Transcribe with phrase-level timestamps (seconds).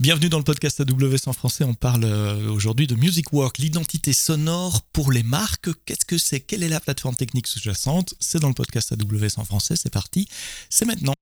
[0.00, 1.62] Bienvenue dans le podcast AWS en français.
[1.62, 5.68] On parle euh, aujourd'hui de Music Work, l'identité sonore pour les marques.
[5.84, 6.40] Qu'est-ce que c'est?
[6.40, 8.14] Quelle est la plateforme technique sous-jacente?
[8.18, 9.76] C'est dans le podcast AWS en français.
[9.76, 10.26] C'est parti.
[10.70, 11.12] C'est maintenant.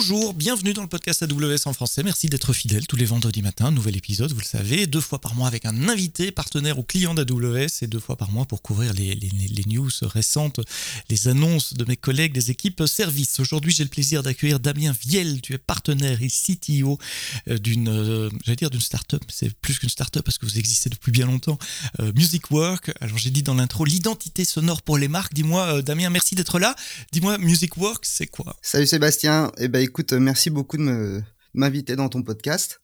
[0.00, 2.04] Bonjour, bienvenue dans le podcast AWS en français.
[2.04, 3.72] Merci d'être fidèle tous les vendredis matins.
[3.72, 7.14] Nouvel épisode, vous le savez, deux fois par mois avec un invité, partenaire ou client
[7.14, 9.18] d'AWS et deux fois par mois pour couvrir les,
[9.66, 10.60] news récentes,
[11.10, 13.40] les annonces de mes collègues des équipes service.
[13.40, 15.40] Aujourd'hui, j'ai le plaisir d'accueillir Damien Viel.
[15.40, 16.96] Tu es partenaire et CTO
[17.48, 19.24] euh, d'une, euh, dire d'une startup.
[19.26, 21.58] C'est plus qu'une startup parce que vous existez depuis bien longtemps.
[21.98, 22.92] Euh, Music Work.
[23.00, 25.34] Alors, j'ai dit dans l'intro l'identité sonore pour les marques.
[25.34, 26.76] Dis-moi, Damien, merci d'être là.
[27.10, 28.54] Dis-moi, Music Work, c'est quoi?
[28.62, 29.50] Salut Sébastien.
[29.58, 31.22] Eh ben, écoute, euh, merci beaucoup de
[31.54, 32.78] m'inviter dans ton podcast.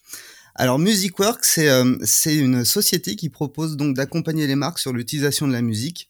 [0.55, 5.47] Alors MusicWorks, c'est euh, c'est une société qui propose donc d'accompagner les marques sur l'utilisation
[5.47, 6.09] de la musique.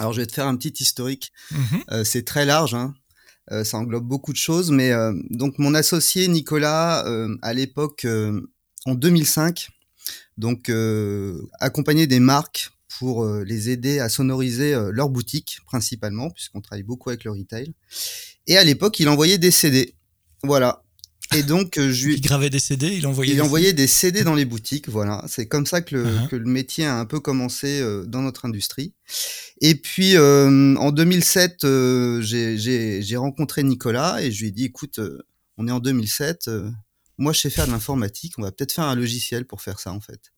[0.00, 1.32] Alors je vais te faire un petit historique.
[1.52, 1.84] Mhm.
[1.92, 2.94] Euh, c'est très large, hein.
[3.62, 4.90] ça englobe beaucoup de choses, mais
[5.30, 7.06] donc mon associé Nicolas,
[7.42, 8.04] à l'époque,
[8.86, 9.68] en 2005,
[10.36, 10.68] donc
[11.60, 17.22] accompagnait des marques pour les aider à sonoriser leur boutique principalement, puisqu'on travaille beaucoup avec
[17.22, 17.72] le retail.
[18.48, 19.95] Et à l'époque, il envoyait des CD.
[20.46, 20.82] Voilà.
[21.34, 23.32] Et donc, euh, je Il gravait des CD, il envoyait.
[23.32, 23.82] Il des envoyait CD.
[23.82, 25.24] des CD dans les boutiques, voilà.
[25.26, 26.28] C'est comme ça que le, uh-huh.
[26.28, 28.94] que le, métier a un peu commencé euh, dans notre industrie.
[29.60, 35.00] Et puis, euh, en 2007, euh, j'ai rencontré Nicolas et je lui ai dit, écoute,
[35.56, 36.48] on est en 2007,
[37.18, 39.92] moi je sais faire de l'informatique, on va peut-être faire un logiciel pour faire ça
[39.92, 40.32] en fait.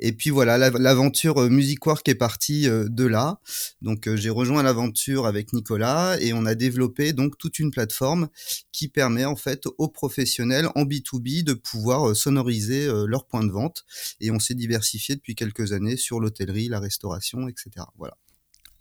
[0.00, 3.40] Et puis voilà, l'aventure euh, Music Work est partie euh, de là.
[3.80, 8.28] Donc euh, j'ai rejoint l'aventure avec Nicolas et on a développé donc toute une plateforme
[8.72, 13.84] qui permet en fait aux professionnels en B2B de pouvoir sonoriser leurs points de vente.
[14.20, 17.70] Et on s'est diversifié depuis quelques années sur l'hôtellerie, la restauration, etc.
[17.96, 18.16] Voilà.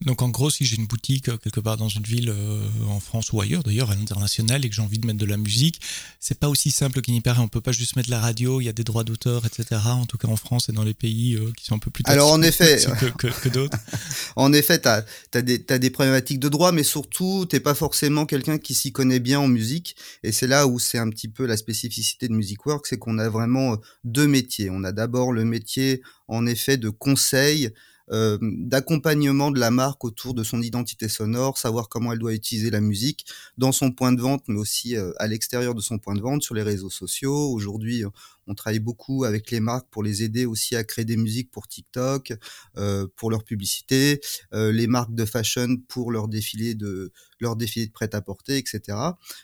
[0.05, 2.99] Donc en gros, si j'ai une boutique euh, quelque part dans une ville euh, en
[2.99, 5.81] France ou ailleurs, d'ailleurs à l'international, et que j'ai envie de mettre de la musique,
[6.19, 7.41] c'est pas aussi simple qu'il n'y paraît.
[7.41, 9.81] On peut pas juste mettre la radio, il y a des droits d'auteur, etc.
[9.85, 12.03] En tout cas en France et dans les pays euh, qui sont un peu plus
[12.05, 12.77] alors en effet
[13.17, 13.77] que, que, d'autres.
[14.35, 18.59] en effet, tu as, as, des problématiques de droit, mais surtout t'es pas forcément quelqu'un
[18.59, 19.95] qui s'y connaît bien en musique.
[20.23, 23.17] Et c'est là où c'est un petit peu la spécificité de Music Work, c'est qu'on
[23.17, 24.69] a vraiment deux métiers.
[24.69, 27.71] On a d'abord le métier en effet de conseil
[28.11, 32.69] euh, d'accompagnement de la marque autour de son identité sonore, savoir comment elle doit utiliser
[32.69, 33.25] la musique
[33.57, 36.43] dans son point de vente, mais aussi euh, à l'extérieur de son point de vente,
[36.43, 37.51] sur les réseaux sociaux.
[37.51, 38.03] Aujourd'hui,
[38.47, 41.67] on travaille beaucoup avec les marques pour les aider aussi à créer des musiques pour
[41.67, 42.33] TikTok,
[42.77, 44.21] euh, pour leur publicité,
[44.53, 48.97] euh, les marques de fashion pour leur défilé de leur défilé de prêt-à-porter, etc.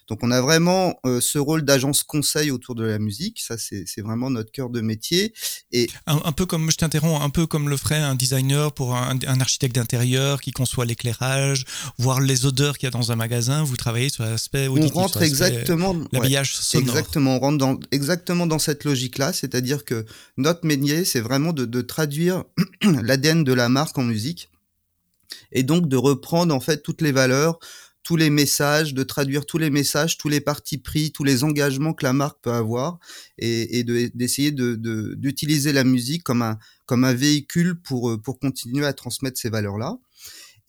[0.07, 3.39] Donc on a vraiment euh, ce rôle d'agence conseil autour de la musique.
[3.41, 5.33] Ça c'est vraiment notre cœur de métier.
[5.71, 9.19] Et un, peu comme je t'interromps, un peu comme le ferait un designer pour un,
[9.39, 11.65] architecte d'intérieur qui conçoit l'éclairage,
[11.97, 13.63] voir les odeurs qu'il y a dans un magasin.
[13.63, 16.89] Vous travaillez sur l'aspect on rentre exactement l'habillage sonore.
[16.89, 20.05] Exactement, on rentre dans, exactement dans cette logique-là, c'est-à-dire que
[20.37, 22.43] notre métier, c'est vraiment de, traduire
[22.83, 24.50] l'ADN de la marque en musique
[25.51, 27.59] et donc de reprendre en fait toutes les valeurs,
[28.03, 31.93] tous les messages, de traduire tous les messages, tous les partis pris, tous les engagements
[31.93, 32.97] que la marque peut avoir
[33.37, 33.83] et,
[34.15, 39.49] d'essayer d'utiliser la musique comme un, comme un véhicule pour, pour continuer à transmettre ces
[39.49, 39.97] valeurs-là.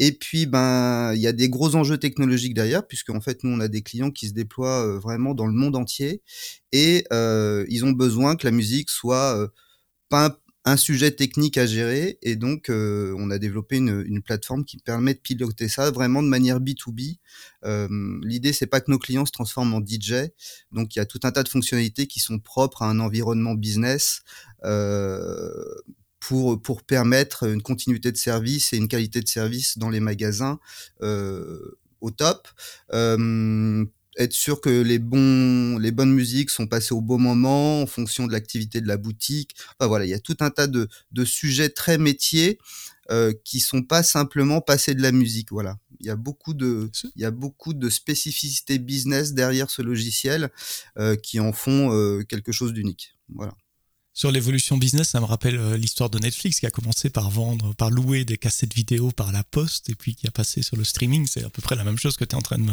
[0.05, 3.51] Et puis, ben, il y a des gros enjeux technologiques derrière, puisque en fait, nous,
[3.51, 6.23] on a des clients qui se déploient euh, vraiment dans le monde entier,
[6.73, 9.47] et euh, ils ont besoin que la musique soit euh,
[10.65, 15.19] un, sujet technique à gérer, et donc on a développé une, plateforme qui permet de
[15.19, 17.19] piloter ça vraiment de manière B2B.
[18.25, 20.31] L'idée, c'est pas que nos clients se transforment en DJ,
[20.73, 23.55] donc il y a tout un tas de fonctionnalités qui sont propres à un environnement
[23.55, 24.23] business
[26.27, 30.61] pour, pour permettre une continuité de service et une qualité de service dans les magasins
[31.03, 32.49] euh, au top.
[34.19, 38.27] Être sûr que les bons, les bonnes musiques sont passées au bon moment en fonction
[38.27, 39.55] de l'activité de la boutique.
[39.79, 42.59] Enfin voilà, il y a tout un tas de, de sujets très métiers
[43.11, 45.51] euh, qui sont pas simplement passer de la musique.
[45.51, 49.83] Voilà, il y a beaucoup de, il y a beaucoup de spécificités business derrière ce
[49.83, 50.51] logiciel
[50.99, 53.15] euh, qui en font euh, quelque chose d'unique.
[53.29, 53.55] Voilà.
[54.15, 57.75] Sur l'évolution business, ça me rappelle euh, l'histoire de Netflix qui a commencé par vendre,
[57.75, 60.85] par louer des cassettes vidéo par la poste et puis qui a passé sur le
[60.85, 61.27] streaming.
[61.27, 62.65] C'est à peu près la même chose que tu es en train de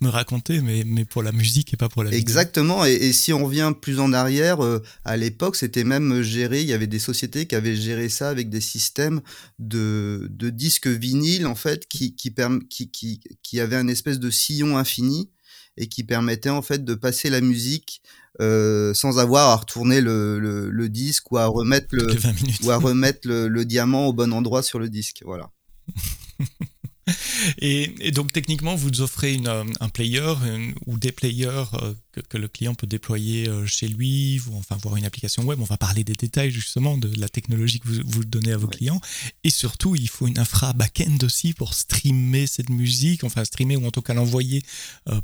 [0.00, 2.86] me, raconter, mais, mais pour la musique et pas pour la Exactement.
[2.86, 6.68] Et, et, si on revient plus en arrière, euh, à l'époque, c'était même géré, il
[6.68, 9.20] y avait des sociétés qui avaient géré ça avec des systèmes
[9.58, 12.32] de, de disques vinyles, en fait, qui, qui,
[12.70, 15.28] qui, qui, qui avaient un espèce de sillon infini
[15.76, 18.00] et qui permettait en fait de passer la musique
[18.40, 22.06] euh, sans avoir à retourner le, le, disque ou à remettre le
[22.64, 25.22] ou à remettre le, diamant au bon endroit sur le disque.
[25.24, 25.50] Voilà.
[27.58, 30.34] Et, donc techniquement, vous offrez une, un player
[30.86, 31.64] ou des players
[32.22, 35.60] que, le client peut déployer chez lui, ou enfin voir une application web.
[35.60, 38.66] On va parler des détails justement de la technologie que vous, vous donnez à vos
[38.66, 39.00] clients.
[39.44, 43.86] Et surtout, il faut une infra back-end aussi pour streamer cette musique, enfin streamer ou
[43.86, 44.62] en tout cas l'envoyer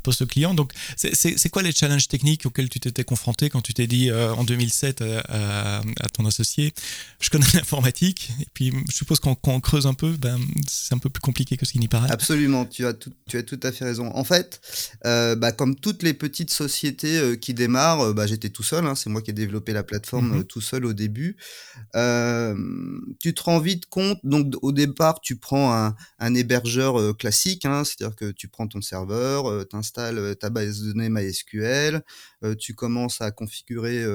[0.03, 0.53] pour ce client.
[0.53, 4.43] Donc c'est quoi les challenges techniques auxquels tu t'étais confronté quand tu t'es dit en
[4.43, 6.73] 2007 à, à, ton associé,
[7.19, 11.09] je connais l'informatique, et puis je suppose qu'on creuse un peu, ben, c'est un peu
[11.09, 12.11] plus compliqué que ce qui n'y paraît.
[12.11, 14.11] Absolument, tu as tout, tu as tout à fait raison.
[14.15, 14.61] En fait,
[15.05, 18.85] euh, bah, comme toutes les petites sociétés euh, qui démarrent, euh, bah, j'étais tout seul,
[18.85, 20.43] hein, c'est moi qui ai développé la plateforme mhm.
[20.45, 21.37] tout seul au début.
[21.93, 27.83] tu te rends vite compte, donc au départ, tu prends un, un hébergeur classique, hein,
[27.83, 32.01] c'est-à-dire que tu prends ton serveur, tu installes ta base de données MySQL,
[32.59, 34.05] tu commences à configurer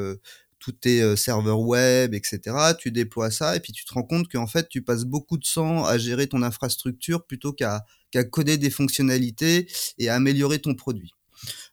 [0.59, 2.41] tous tes serveurs web, etc.
[2.79, 5.45] Tu déploies ça et puis tu te rends compte qu'en fait, tu passes beaucoup de
[5.45, 7.85] temps à gérer ton infrastructure plutôt qu'à
[8.31, 9.69] coder des fonctionnalités
[9.99, 11.13] et à améliorer ton produit.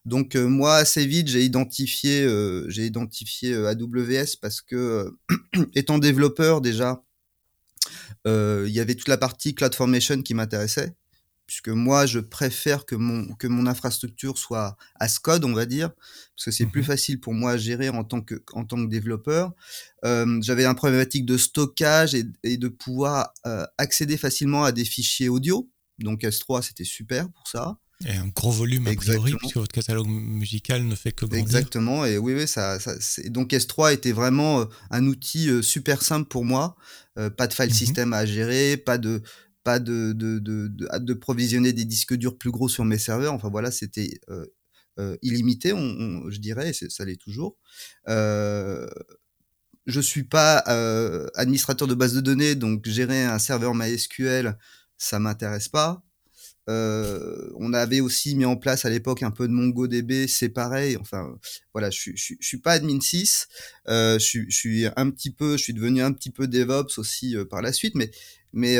[0.04, 2.28] Donc moi assez vite j'ai identifié
[2.68, 5.16] j'ai identifié AWS parce que
[5.74, 7.02] étant développeur déjà
[8.26, 10.94] il y avait toute la partie CloudFormation qui m'intéressait
[11.46, 15.90] puisque moi, je préfère que mon, que mon infrastructure soit as code, on va dire,
[16.34, 18.76] parce que c'est plus mmh facile pour moi à gérer en tant que, en tant
[18.76, 19.52] que développeur.
[20.04, 24.84] Euh, J'avais un problématique de stockage et, et de pouvoir euh, accéder facilement à des
[24.84, 25.68] fichiers audio.
[25.98, 27.78] Donc S3, c'était super pour ça.
[28.06, 31.44] Et un gros volume a priori, puisque votre catalogue musical ne fait que grandir.
[31.44, 32.94] Exactement, et oui, oui, ça, ça
[33.26, 36.76] donc S3 était vraiment euh, un outil euh, super simple pour moi.
[37.14, 39.22] pas de file mmh system à gérer, pas de,
[39.64, 43.32] pas de, de, de, de, provisionner des disques durs plus gros sur mes serveurs.
[43.32, 44.44] Enfin voilà, c'était euh,
[45.00, 47.56] euh, illimité, on, je dirais, et ça l'est toujours.
[48.08, 48.88] Euh,
[49.86, 54.56] je suis pas euh, administrateur de base de données, donc gérer un serveur MySQL,
[54.96, 56.04] ça m'intéresse pas.
[56.70, 60.96] Euh, on avait aussi mis en place à l'époque un peu de MongoDB, c'est pareil.
[60.98, 61.36] Enfin,
[61.72, 63.48] voilà, je, je, je, suis pas admin 6,
[63.88, 67.36] euh, je, je, suis un petit peu, je suis devenu un petit peu DevOps aussi
[67.50, 68.10] par la suite, mais
[68.52, 68.78] mais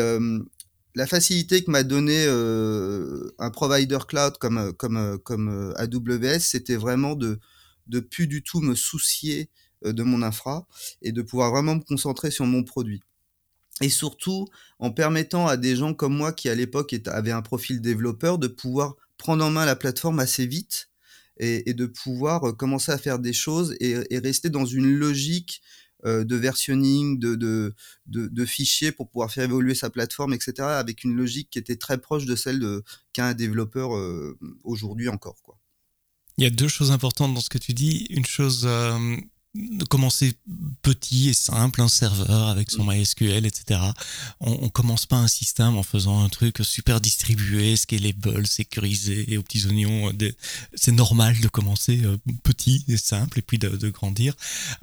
[0.94, 7.16] la facilité que m'a donné euh, un provider cloud comme comme comme AWS, c'était vraiment
[7.16, 7.40] de
[7.86, 9.50] de plus du tout me soucier
[9.84, 10.66] euh, de mon infra
[11.02, 13.02] et de pouvoir vraiment me concentrer sur mon produit.
[13.80, 14.46] Et surtout
[14.78, 18.46] en permettant à des gens comme moi qui à l'époque avaient un profil développeur de
[18.46, 20.90] pouvoir prendre en main la plateforme assez vite
[21.38, 25.62] et, de pouvoir euh, commencer à faire des choses et, rester dans une logique
[26.04, 27.74] euh, de versionning, de,
[28.46, 32.26] fichiers pour pouvoir faire évoluer sa plateforme, etc., avec une logique qui était très proche
[32.26, 32.64] de celle
[33.12, 35.42] qu'a un développeur euh, aujourd'hui encore.
[35.42, 35.58] Quoi.
[36.36, 38.06] Il y a deux choses importantes dans ce que tu dis.
[38.10, 38.68] Une chose
[39.88, 40.34] commencer
[40.82, 42.84] petit et simple, un serveur avec son.
[42.84, 43.80] MySQL, etc.
[44.40, 49.38] On, on commence pas un système en faisant un truc super distribué, scalable, sécurisé et
[49.38, 50.10] aux petits oignons.
[50.10, 50.32] Euh,
[50.74, 54.34] c'est normal de commencer euh, petit et simple et puis de, de grandir.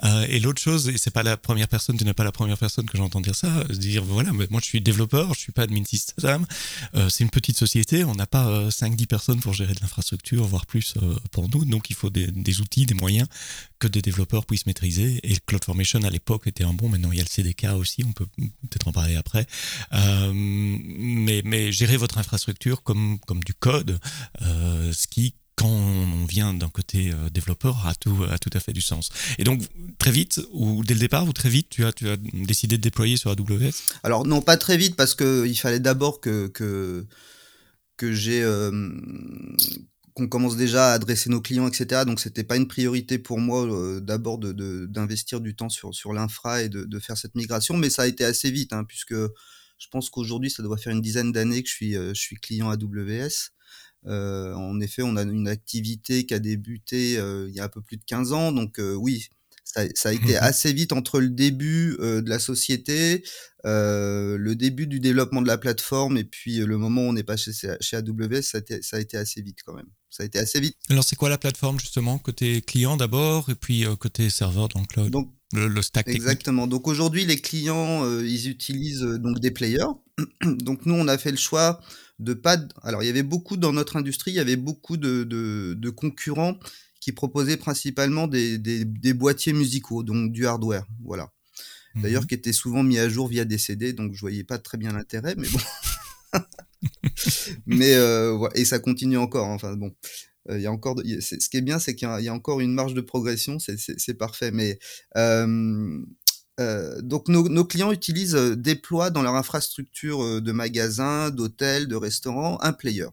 [0.04, 2.58] Euh, et l'autre chose, et c'est pas la première personne, tu n'es pas la première
[2.58, 5.64] personne que j'entends dire ça, dire voilà, mais moi je suis développeur, je suis pas
[5.64, 6.46] admin system,
[6.96, 10.66] euh, c'est une petite société, on n'a pas 5-10 personnes pour gérer de l'infrastructure, voire
[10.66, 10.96] plus
[11.32, 13.28] pour nous, donc il faut des, des outils, des moyens
[13.80, 15.20] que des développeurs puissent maîtriser.
[15.24, 16.90] Et CloudFormation à l'époque était un bon.
[16.90, 18.04] Maintenant, il y a le CDK aussi.
[18.06, 19.46] On peut peut-être en parler après.
[19.94, 24.00] Euh, mais, mais gérer votre infrastructure comme, comme du code,
[24.42, 28.60] euh, ce qui quand on vient d'un côté euh, développeur, a tout, a tout à
[28.60, 29.10] fait du sens.
[29.38, 29.62] Et donc,
[30.00, 32.82] très vite, ou dès le départ, ou très vite, tu as, tu as décidé de
[32.82, 33.72] déployer sur AWS
[34.04, 37.06] Alors, non, pas très vite, parce qu'il fallait d'abord que, que,
[37.98, 38.42] que j'ai
[40.14, 42.04] qu'on commence déjà à adresser nos clients, etc.
[42.06, 46.14] Donc c'était pas une priorité pour moi euh, d'abord d'investir de, du temps sur, sur
[46.14, 49.16] l'infra et de, de, faire cette migration, mais ça a été assez vite, hein, puisque
[49.82, 52.36] je pense qu'aujourd'hui ça doit faire une dizaine d'années que je suis, euh, je suis
[52.36, 53.52] client AWS.
[54.08, 57.70] Euh, en effet, on a une activité qui a débuté euh, il y a un
[57.70, 59.30] peu plus de 15 ans, donc oui,
[59.74, 63.24] ça, ça, a été mmh assez vite entre le début de la société,
[63.66, 67.24] euh, le début du développement de la plateforme et puis le moment où on est
[67.24, 69.86] passé chez, chez AWS, ça a, été, ça a, été, assez vite quand même.
[70.10, 70.76] Ça a été assez vite.
[70.90, 74.80] Alors c'est quoi la plateforme justement Côté client d'abord et puis euh, côté serveur dans
[74.80, 76.66] le cloud donc, le, le stack Exactement.
[76.66, 79.94] Donc aujourd'hui les clients ils utilisent donc des players.
[80.44, 81.80] donc nous on a fait le choix
[82.18, 82.58] de pas...
[82.82, 85.90] Alors il y avait beaucoup dans notre industrie, il y avait beaucoup de, de, de
[85.92, 86.58] concurrents
[87.02, 91.34] qui proposait principalement des, des, des, boîtiers musicaux, donc du hardware, voilà.
[91.96, 94.58] D'ailleurs, mmh qui était souvent mis à jour via des CD, donc je voyais pas
[94.58, 95.60] très bien l'intérêt, mais bon.
[97.66, 99.48] mais euh, et ça continue encore.
[99.48, 99.94] Hein, enfin bon,
[100.50, 101.00] euh, il y a encore.
[101.00, 103.58] ce qui est bien, c'est qu'il y, y, a encore une marge de progression.
[103.60, 104.52] C'est parfait.
[104.52, 104.80] Mais
[105.18, 106.00] euh,
[107.02, 113.08] donc nos, clients utilisent, déploient dans leur infrastructure de magasins, d'hôtels, de restaurants, un player.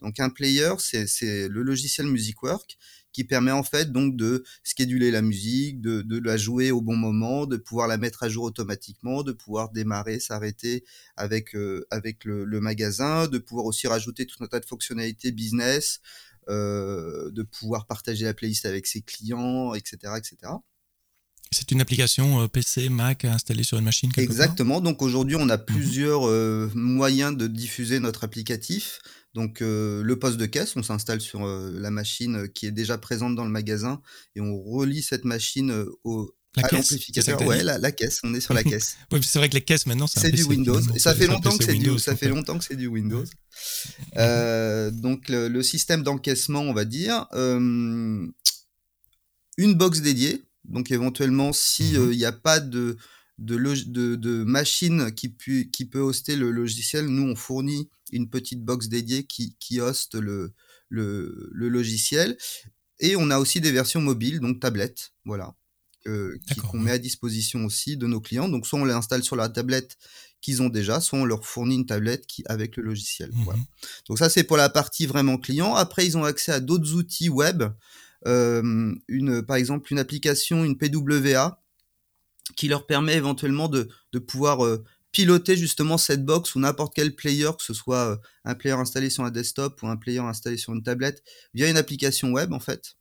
[0.00, 2.78] Donc un player, c'est le logiciel MusicWork
[3.14, 7.46] qui permet en fait donc de scheduler la musique, de, la jouer au bon moment,
[7.46, 10.84] de pouvoir la mettre à jour automatiquement, de pouvoir démarrer, s'arrêter
[11.16, 11.86] avec euh,
[12.24, 16.00] le, magasin, de pouvoir aussi rajouter tout un tas de fonctionnalités business,
[16.48, 20.52] euh, de pouvoir partager la playlist avec ses clients, etc., etc.
[21.54, 24.80] C'est une application euh, PC, Mac installée sur une machine Exactement.
[24.80, 25.64] Donc aujourd'hui, on a mhm.
[25.64, 26.22] plusieurs
[26.74, 29.00] moyens de diffuser notre applicatif.
[29.34, 33.44] Donc le poste de caisse, on s'installe sur la machine qui est déjà présente dans
[33.44, 34.00] le magasin
[34.36, 36.32] et on relie cette machine au,
[36.62, 37.40] à l'amplificateur.
[37.42, 38.96] Ouais, la, caisse, on est sur la caisse.
[39.12, 40.80] oui, c'est vrai que les caisses maintenant, c'est du Windows.
[40.94, 43.24] Et ça fait longtemps que c'est du, ça fait longtemps que c'est du Windows.
[44.16, 48.32] Euh, donc le, système d'encaissement, on va dire, une
[49.56, 50.42] box dédiée.
[50.64, 52.96] Donc éventuellement, si mmh il n'y a pas de
[53.38, 55.34] de, de, machine qui,
[55.70, 60.14] qui peut hoster le logiciel, nous on fournit une petite box dédiée qui, qui hoste
[60.14, 60.52] le,
[60.88, 62.36] le, logiciel.
[63.00, 65.54] Et on a aussi des versions mobiles, donc tablettes, voilà,
[66.04, 68.48] qu'on met à disposition aussi de nos clients.
[68.48, 69.96] Donc soit on les installe sur la tablette
[70.40, 73.30] qu'ils ont déjà, soit on leur fournit une tablette qui, avec le logiciel.
[73.32, 73.58] Voilà.
[73.58, 73.66] Mmh
[74.08, 75.74] donc ça c'est pour la partie vraiment client.
[75.74, 77.68] Après ils ont accès à d'autres outils web, euh,
[78.26, 81.60] une, par exemple une application, une PWA,
[82.56, 87.14] qui leur permet éventuellement de, de pouvoir euh, piloter justement cette box ou n'importe quel
[87.14, 90.56] player, que ce soit euh, un player installé sur un desktop ou un player installé
[90.56, 91.22] sur une tablette,
[91.54, 92.96] via une application web en fait.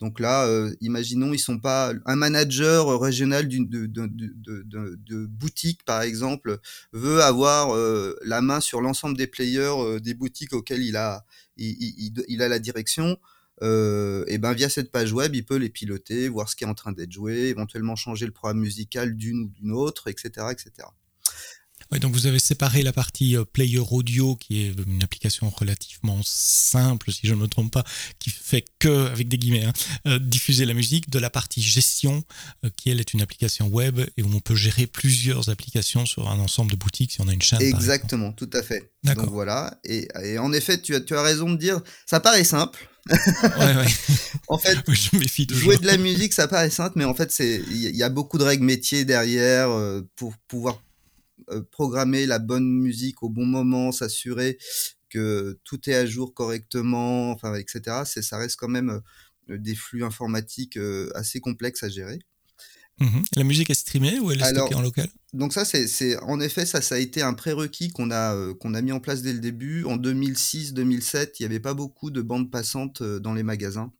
[0.00, 6.02] Donc là, euh, imaginons, ils sont pas un manager régional de, de, de, boutique par
[6.02, 6.60] exemple
[6.92, 7.76] veut avoir
[8.24, 11.24] la main sur l'ensemble des players des boutiques auxquelles il a
[11.56, 13.18] il, il a la direction
[13.62, 16.68] euh, et ben via cette page web, il peut les piloter, voir ce qui est
[16.68, 20.88] en train d'être joué, éventuellement changer le programme musical d'une ou d'une autre, etc., etc.
[22.00, 27.10] Donc vous avez séparé la partie euh, player audio, qui est une application relativement simple,
[27.10, 27.84] si je ne me trompe pas,
[28.18, 29.72] qui fait que, avec des guillemets, hein,
[30.06, 32.24] euh, diffuser la musique, de la partie gestion,
[32.76, 36.38] qui elle est une application web et où on peut gérer plusieurs applications sur un
[36.38, 37.62] ensemble de boutiques si on a une chaîne.
[37.62, 38.92] Exactement, tout à fait.
[39.04, 39.78] Donc voilà.
[39.84, 42.86] Et, et, en effet, tu as, tu as raison de dire, ça paraît simple
[44.48, 44.78] en fait,
[45.54, 48.38] jouer de la musique, ça paraît simple, mais en fait, c'est il y a beaucoup
[48.38, 50.82] de règles métiers derrière euh, pour pouvoir
[51.50, 54.58] euh, programmer la bonne musique au bon moment, s'assurer
[55.10, 58.02] que tout est à jour correctement, enfin, etc.
[58.04, 59.00] C'est, ça reste quand même
[59.50, 60.78] euh, des flux informatiques
[61.14, 62.18] assez complexes à gérer.
[63.00, 65.08] Mmh la musique est streamée ou elle est stockée en local?
[65.32, 68.74] Donc ça, c'est en effet, ça, ça a été un prérequis qu'on a, euh, qu'on
[68.74, 69.84] a mis en place dès le début.
[69.84, 73.92] En 2006-2007, il n'y avait pas beaucoup de bandes passantes euh, dans les magasins.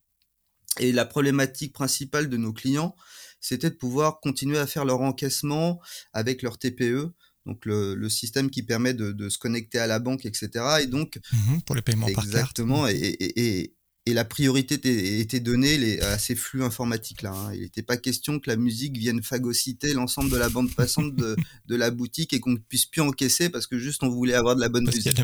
[0.81, 2.97] Et la problématique principale de nos clients,
[3.41, 5.81] c'était de pouvoir continuer à faire leur encaissement
[6.13, 7.13] avec leur TPE,
[7.47, 10.51] donc le, système qui permet de, se connecter à la banque, etc.
[10.83, 12.27] Et donc mmh pour les paiements par carte.
[12.27, 12.89] Exactement.
[12.89, 13.75] Et, et
[14.15, 14.75] la priorité
[15.21, 17.33] était donnée à ces flux informatiques-là.
[17.33, 17.53] Hein.
[17.55, 21.37] Il n'était pas question que la musique vienne phagocyter l'ensemble de la bande passante de,
[21.69, 24.61] la boutique et qu'on ne puisse plus encaisser parce que juste on voulait avoir de
[24.61, 25.15] la bonne musique.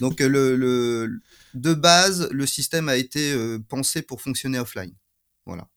[0.00, 1.20] Donc euh, le,
[1.54, 4.94] de base, le système a été euh, pensé pour fonctionner offline.
[5.46, 5.68] Voilà.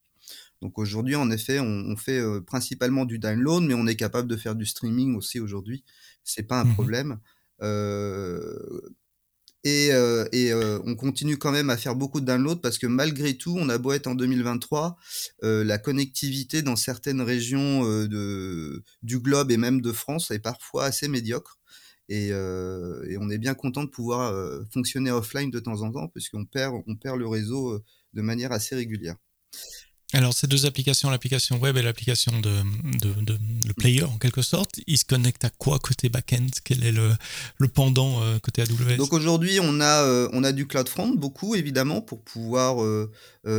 [0.61, 4.37] Donc aujourd'hui, en effet, on, fait euh, principalement du download, mais on est capable de
[4.37, 5.83] faire du streaming aussi aujourd'hui.
[6.23, 7.19] C'est pas un mmh problème.
[9.65, 13.35] Et, euh, euh, on continue quand même à faire beaucoup de downloads parce que malgré
[13.35, 14.95] tout, on a beau être en 2023,
[15.43, 21.07] euh, la connectivité dans certaines régions du globe et même de France est parfois assez
[21.07, 21.59] médiocre.
[22.07, 24.31] Et, et on est bien content de pouvoir
[24.71, 27.81] fonctionner offline de temps en temps puisqu'on perd, on perd le réseau
[28.13, 29.15] de manière assez régulière.
[30.15, 32.49] Alors, ces deux applications, l'application web et l'application de,
[33.67, 36.47] le player en quelque sorte, ils se connectent à quoi côté back-end?
[36.63, 37.11] Quel est le,
[37.57, 41.55] le pendant euh, côté AWS Donc aujourd'hui, on, a, euh, on a du CloudFront, beaucoup
[41.55, 43.11] évidemment, pour pouvoir euh,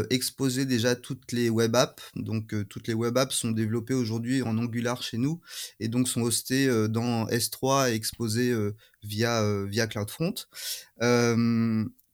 [0.09, 2.03] exposer déjà toutes les web apps.
[2.17, 5.43] Donc toutes les web apps sont développées aujourd'hui en Angular chez nous
[5.79, 8.55] et donc sont hostées dans S3 et exposées
[9.03, 10.35] via, via CloudFront.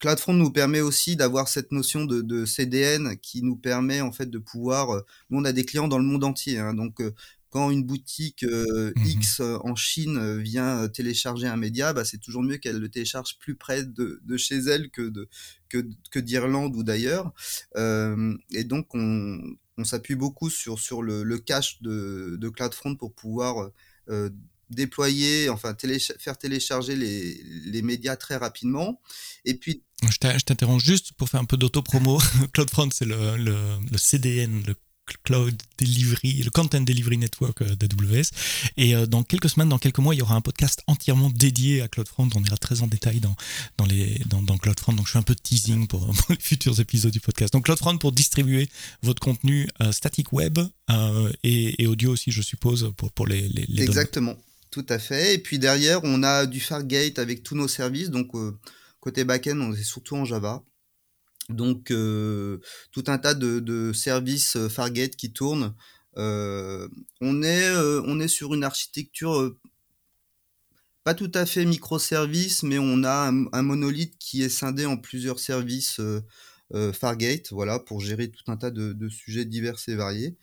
[0.02, 4.38] CloudFront nous permet aussi d'avoir cette notion de, CDN qui nous permet en fait de
[4.38, 4.90] pouvoir.
[4.90, 7.14] Euh, nous, on a des clients dans le monde entier, hein, donc euh,
[7.50, 12.42] quand une boutique euh, mmh X en Chine vient télécharger un média, bah, c'est toujours
[12.42, 15.28] mieux qu'elle le télécharge plus près de, chez elle que de
[15.68, 17.32] que, d'Irlande ou d'ailleurs.
[17.76, 19.38] et donc on,
[19.84, 23.70] s'appuie beaucoup sur sur le, cache de, de CloudFront pour pouvoir
[24.74, 25.76] déployer, enfin
[26.18, 29.00] faire télécharger les, les, médias très rapidement.
[29.44, 32.20] Et puis je t'interromps juste pour faire un peu d'auto-promo.
[32.52, 34.74] CloudFront, c'est le, le, CDN, le
[35.24, 38.30] Cloud Delivery, le Content Delivery Network d'AWS.
[38.76, 41.88] Et dans quelques semaines, dans quelques mois, il y aura un podcast entièrement dédié à
[41.88, 42.28] CloudFront.
[42.34, 43.34] On ira très en détail dans,
[43.78, 44.92] dans, les, dans, dans CloudFront.
[44.92, 47.52] Donc je fais un peu de teasing pour, les futurs épisodes du podcast.
[47.52, 48.68] Donc CloudFront pour distribuer
[49.02, 50.58] votre contenu statique web
[51.42, 54.36] et, audio aussi, je suppose, pour, pour les, les, Exactement.
[54.72, 55.34] Tout à fait.
[55.34, 58.08] Et puis derrière, on a du Fargate avec tous nos services.
[58.10, 58.32] Donc,
[59.00, 60.64] côté backend, on est surtout en Java.
[61.50, 65.74] Donc, tout un tas de, services Fargate qui tournent.
[66.16, 69.54] on, est, sur une architecture
[71.04, 75.38] pas tout à fait microservice, mais on a un, monolithe qui est scindé en plusieurs
[75.38, 76.00] services
[76.94, 80.38] Fargate, voilà, pour gérer tout un tas de sujets divers et variés.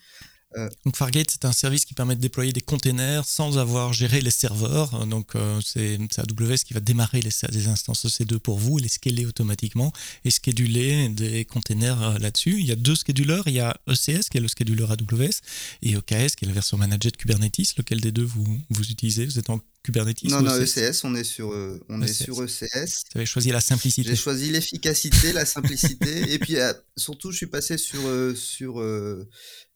[0.58, 4.20] Euh, donc Fargate, c'est un service qui permet de déployer des containers sans avoir géré
[4.20, 5.06] les serveurs.
[5.06, 9.92] Donc euh, c'est AWS qui va démarrer les, instances EC2 pour vous, les scaler automatiquement
[10.26, 12.58] et scheduler des containers euh, là-dessus.
[12.60, 13.44] Il y a deux schedulers.
[13.46, 15.42] Il y a ECS qui est le scheduler AWS
[15.84, 17.78] et EKS qui est la version managée de Kubernetes.
[17.78, 19.26] Lequel des deux vous, vous utilisez?
[19.26, 21.50] Vous êtes en Kubernetes Non, non, ECS, on est sur,
[21.90, 23.04] on Est sur ECS.
[23.14, 24.10] Vous avez choisi la simplicité.
[24.10, 26.34] J'ai choisi l'efficacité, la simplicité.
[26.34, 26.56] et puis
[26.98, 28.02] surtout, je suis passé sur,
[28.36, 28.82] sur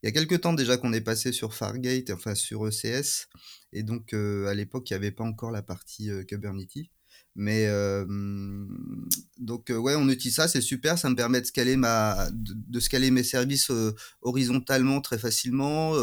[0.04, 3.26] il y a quelques temps déjà qu'on est passé sur Fargate, enfin sur ECS,
[3.72, 6.90] et donc euh, à l'époque il n'y avait pas encore la partie euh, Kubernetes.
[7.34, 8.04] Mais euh,
[9.38, 13.72] donc ouais, on utilise ça, c'est super, ça me permet de scaler mes services
[14.20, 15.94] horizontalement très facilement.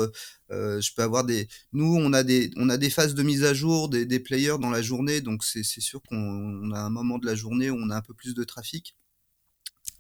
[0.50, 3.54] je peux avoir des, nous on a des, on a des phases de mise à
[3.54, 7.28] jour des, des players dans la journée, donc c'est sûr qu'on a un moment de
[7.28, 8.96] la journée où on a un peu plus de trafic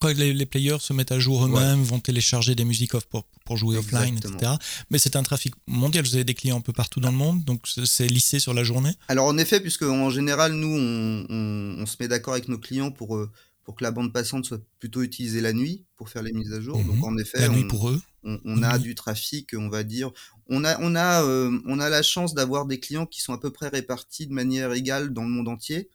[0.01, 3.55] quand les, players se mettent à jour eux-mêmes, vont télécharger des musiques off pour, pour
[3.55, 4.53] jouer offline, etc.
[4.89, 7.43] Mais c'est un trafic mondial, vous avez des clients un peu partout dans le monde,
[7.43, 11.95] donc c'est lissé sur la journée Alors en effet, puisque en général, nous, on, se
[11.99, 13.29] met d'accord avec nos clients pour, euh,
[13.63, 16.61] pour que la bande passante soit plutôt utilisée la nuit pour faire les mises à
[16.61, 16.77] jour.
[16.77, 17.03] Donc mhm.
[17.03, 18.01] en effet, la nuit pour eux.
[18.23, 18.83] On, a mhm.
[18.83, 20.11] du trafic, on va dire.
[20.47, 23.39] On a, on a, euh, on a la chance d'avoir des clients qui sont à
[23.39, 25.89] peu près répartis de manière égale dans le monde entier.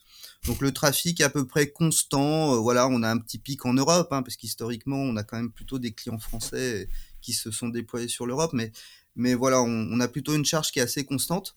[0.47, 2.55] Donc le trafic est à peu près constant.
[2.55, 5.37] Euh, voilà, on a un petit pic en Europe, hein, parce qu'historiquement, on a quand
[5.37, 6.89] même plutôt des clients français
[7.21, 8.53] qui se sont déployés sur l'Europe.
[8.53, 8.71] Mais,
[9.17, 11.57] mais voilà, on, a plutôt une charge qui est assez constante.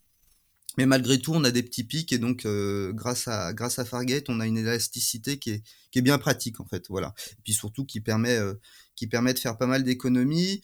[0.77, 3.85] Mais malgré tout, on a des petits pics et donc euh, grâce à grâce à
[3.85, 7.13] Fargate, on a une élasticité qui est, qui est bien pratique en fait, voilà.
[7.31, 8.53] Et puis surtout qui permet euh,
[8.95, 10.61] qui permet de faire pas mal d'économies.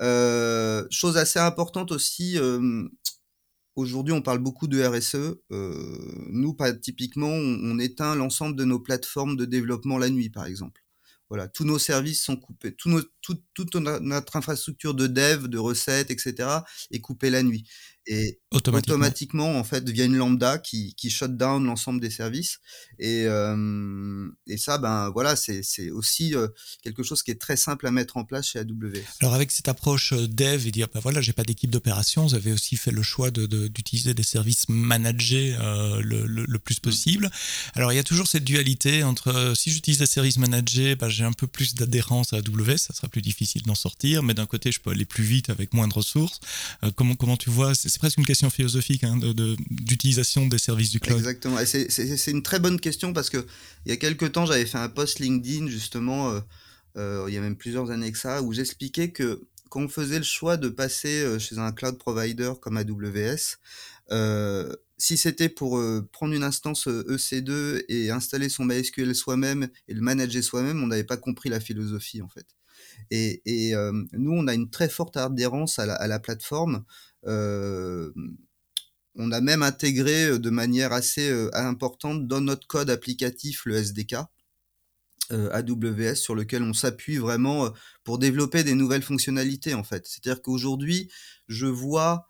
[0.00, 2.38] chose assez importante aussi,
[3.78, 5.38] Aujourd'hui, on parle beaucoup de RSE.
[5.52, 10.82] Euh, nous, typiquement, on, éteint l'ensemble de nos plateformes de développement la nuit, par exemple.
[11.28, 12.90] Voilà, tous nos services sont coupés, tout
[13.54, 16.48] toute notre infrastructure de dev, de recettes, etc.
[16.90, 17.68] est coupée la nuit.
[18.10, 22.58] Et automatiquement, en fait, via une lambda qui, qui shut down l'ensemble des services.
[22.98, 23.26] Et,
[24.46, 26.34] et ça, ben voilà, c'est aussi
[26.82, 29.02] quelque chose qui est très simple à mettre en place chez AWS.
[29.20, 32.52] Alors avec cette approche dev et dire, ben voilà, j'ai pas d'équipe d'opération, vous avez
[32.52, 35.54] aussi fait le choix d'utiliser de, des services managés
[36.02, 36.80] le, le, plus mmh.
[36.80, 37.30] possible.
[37.74, 41.24] Alors il y a toujours cette dualité entre si j'utilise des services managés, ben, j'ai
[41.24, 44.72] un peu plus d'adhérence à AWS, ça sera plus difficile d'en sortir, mais d'un côté,
[44.72, 46.40] je peux aller plus vite avec moins de ressources.
[46.96, 49.18] comment, comment tu vois c'est presque une question philosophique hein,
[49.70, 51.18] d'utilisation des services du cloud.
[51.18, 51.58] Exactement.
[51.64, 53.46] C'est une très bonne question parce que
[53.84, 56.40] il y a quelques temps, j'avais fait un post LinkedIn justement, euh,
[56.96, 60.18] euh, il y a même plusieurs années que ça, où j'expliquais que quand on faisait
[60.18, 63.58] le choix de passer euh, chez un cloud provider comme AWS,
[65.00, 65.80] si c'était pour
[66.10, 70.88] prendre une instance EC2 e et installer son MySQL soi-même et le manager soi-même, on
[70.88, 72.46] n'avait pas compris la philosophie en fait.
[73.12, 73.42] Et,
[74.12, 76.84] nous, on a une très forte adhérence à la plateforme.
[77.26, 78.12] Euh,
[79.14, 83.76] on a même intégré euh, de manière assez euh, importante dans notre code applicatif le
[83.76, 84.16] SDK.
[85.30, 87.70] AWS sur lequel on s'appuie vraiment
[88.02, 90.06] pour développer des nouvelles fonctionnalités en fait.
[90.06, 91.10] C'est-à-dire qu'aujourd'hui,
[91.48, 92.26] je vois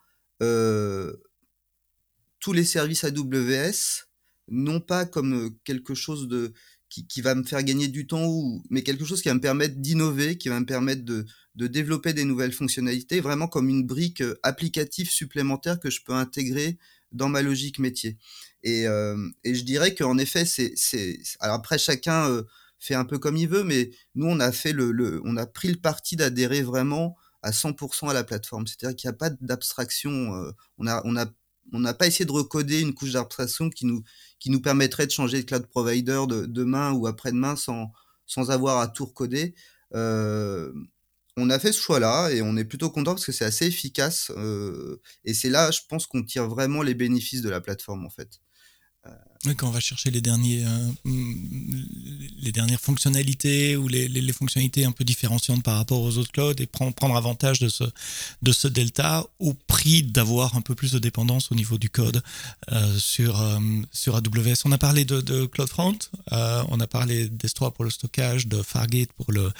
[2.40, 4.08] tous les services AWS
[4.48, 6.52] non pas comme quelque chose de
[6.88, 9.76] qui, va me faire gagner du temps, ou, mais quelque chose qui va me permettre
[9.76, 14.22] d'innover, qui va me permettre de, de, développer des nouvelles fonctionnalités, vraiment comme une brique
[14.22, 16.78] euh, applicative supplémentaire que je peux intégrer
[17.12, 18.16] dans ma logique métier.
[18.62, 22.42] Et, euh, et je dirais qu'en effet, c'est, c'est, alors après chacun euh,
[22.78, 25.46] fait un peu comme il veut, mais nous on a fait le, le on a
[25.46, 28.66] pris le parti d'adhérer vraiment à 100% à la plateforme.
[28.66, 30.52] C'est-à-dire qu'il n'y a pas d'abstraction.
[30.78, 31.26] on a, on a
[31.72, 35.46] on n'a pas essayé de recoder une couche d'abstraction qui nous, permettrait de changer de
[35.46, 37.92] cloud provider de, demain ou après-demain sans,
[38.50, 39.54] avoir à tout recoder.
[39.94, 40.72] Euh,
[41.36, 44.32] on a fait ce choix-là et on est plutôt content parce que c'est assez efficace.
[44.36, 48.10] Euh, et c'est là, je pense qu'on tire vraiment les bénéfices de la plateforme en
[48.10, 48.40] fait.
[49.44, 54.84] Oui, quand on va chercher les derniers, euh, mm, dernières fonctionnalités ou les, les, fonctionnalités
[54.84, 57.84] un peu différenciantes par rapport aux autres clouds et prendre, prendre avantage de ce,
[58.42, 62.22] de ce delta au prix d'avoir un peu plus de dépendance au niveau du code
[62.72, 63.58] euh, sur, euh,
[63.92, 64.62] sur AWS.
[64.64, 65.98] On a parlé de, de CloudFront,
[66.32, 69.52] on a parlé d'S3 pour le stockage, de Fargate pour le,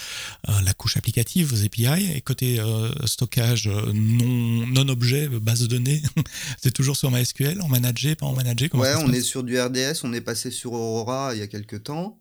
[0.49, 2.61] la couche applicative, vos API, et côté
[3.05, 6.03] stockage non, non objet, base de données,
[6.63, 9.59] c'est toujours sur MySQL, en managé, pas en managé Ouais, on est sur du
[10.05, 12.21] On est passé sur Aurora il y a quelques temps.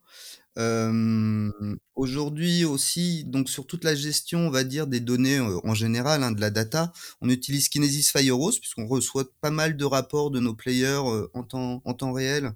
[0.57, 1.51] Euh,
[1.95, 6.23] aujourd'hui aussi, donc sur toute la gestion, on va dire, des données euh, en général,
[6.23, 10.39] hein, de la data, on utilise Kinesis Firehose puisqu'on reçoit pas mal de rapports de
[10.39, 12.53] nos players euh, en, temps, en temps réel,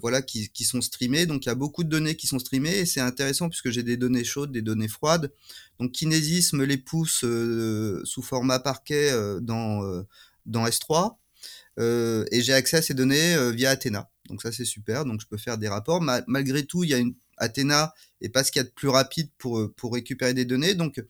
[0.00, 1.26] voilà, qui, qui, sont streamés.
[1.26, 3.82] Donc il y a beaucoup de données qui sont streamées et c'est intéressant puisque j'ai
[3.82, 5.30] des données chaudes, des données froides.
[5.78, 7.24] Donc Kinesis me les pousse
[8.04, 9.82] sous format parquet dans,
[10.46, 11.16] dans S3
[11.78, 14.10] et j'ai accès à ces données via Athena.
[14.28, 16.00] Donc ça c'est super, donc je peux faire des rapports.
[16.00, 18.88] malgré tout, il y a une Athena et pas ce qu'il y a de plus
[18.88, 20.74] rapide pour, euh, pour récupérer des données.
[20.74, 21.02] Donc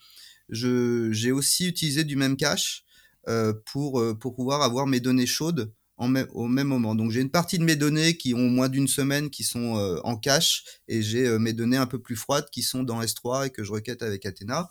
[0.48, 2.85] j'ai aussi utilisé du même cache
[3.29, 6.94] euh, pour, euh, pour pouvoir avoir mes données chaudes au même moment.
[6.94, 10.16] Donc j'ai une partie de mes données qui ont moins d'une semaine qui sont en
[10.18, 13.64] cache et j'ai mes données un peu plus froides qui sont dans S3 et que
[13.64, 14.68] je requête avec Athena.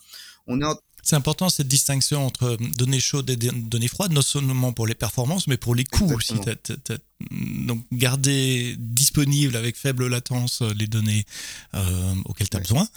[1.06, 5.46] C'est important cette distinction entre données chaudes et données froides, non seulement pour les performances,
[5.46, 6.34] mais pour les coûts aussi.
[7.32, 11.24] donc garder disponible avec faible latence les données
[11.76, 12.88] euh, auxquelles tu as besoin,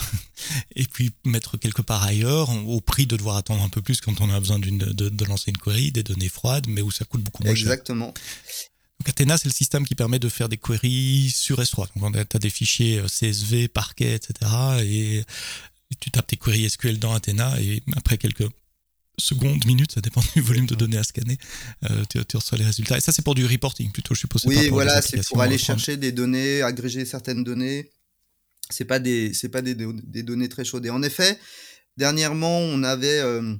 [0.74, 4.22] et puis mettre quelque part ailleurs au prix de devoir attendre un peu plus quand
[4.22, 7.22] on a besoin de, de, lancer une query, des données froides, mais où ça coûte
[7.22, 8.06] beaucoup moins Exactement.
[8.06, 8.14] cher.
[8.46, 8.68] Exactement.
[9.00, 11.86] Donc Athena, c'est le système qui permet de faire des queries sur S3.
[11.94, 14.50] Donc tu as des fichiers euh, CSV, parquet, etc.
[14.82, 15.24] Et
[15.96, 18.48] tu tapes tes queries SQL dans Athena et après quelques
[19.18, 21.38] secondes, minutes, ça dépend du volume de données à scanner,
[21.90, 22.98] euh, tu, reçois les résultats.
[22.98, 24.44] Et ça, c'est pour du reporting plutôt, je suppose.
[24.46, 27.90] Oui, voilà, c'est pour aller chercher des données, agréger certaines données.
[28.70, 30.84] C'est pas des, c'est pas des, des, données très chaudes.
[30.84, 31.38] Et en effet,
[31.96, 33.54] dernièrement, on avait euh,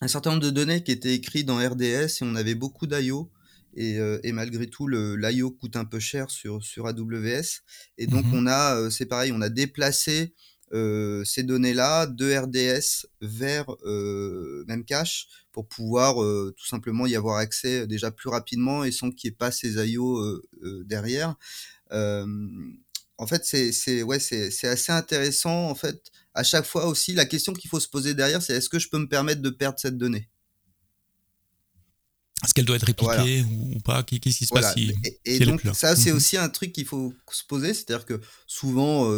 [0.00, 3.30] un certain nombre de données qui étaient écrites dans RDS et on avait beaucoup d'IO.
[3.74, 7.62] Et, euh, et, malgré tout, l'IO coûte un peu cher sur, sur AWS.
[7.98, 10.34] Et donc, mmh on a, c'est pareil, on a déplacé
[10.72, 17.38] euh, ces données-là de RDS vers euh, Memcache pour pouvoir euh, tout simplement y avoir
[17.38, 20.40] accès déjà plus rapidement et sans qu'il n'y ait pas ces IO
[20.84, 21.34] derrière.
[21.90, 25.68] en fait, c'est ouais, assez intéressant.
[25.70, 28.68] En fait, à chaque fois aussi, la question qu'il faut se poser derrière, c'est est-ce
[28.68, 30.28] que je peux me permettre de perdre cette donnée?
[32.44, 34.02] Est-ce qu'elle doit être répliquée ou pas?
[34.02, 34.94] Qu'est-ce qui se passe si,
[35.26, 37.74] Et, donc, ça, c'est mmh aussi un truc qu'il faut se poser.
[37.74, 39.10] C'est-à-dire que souvent,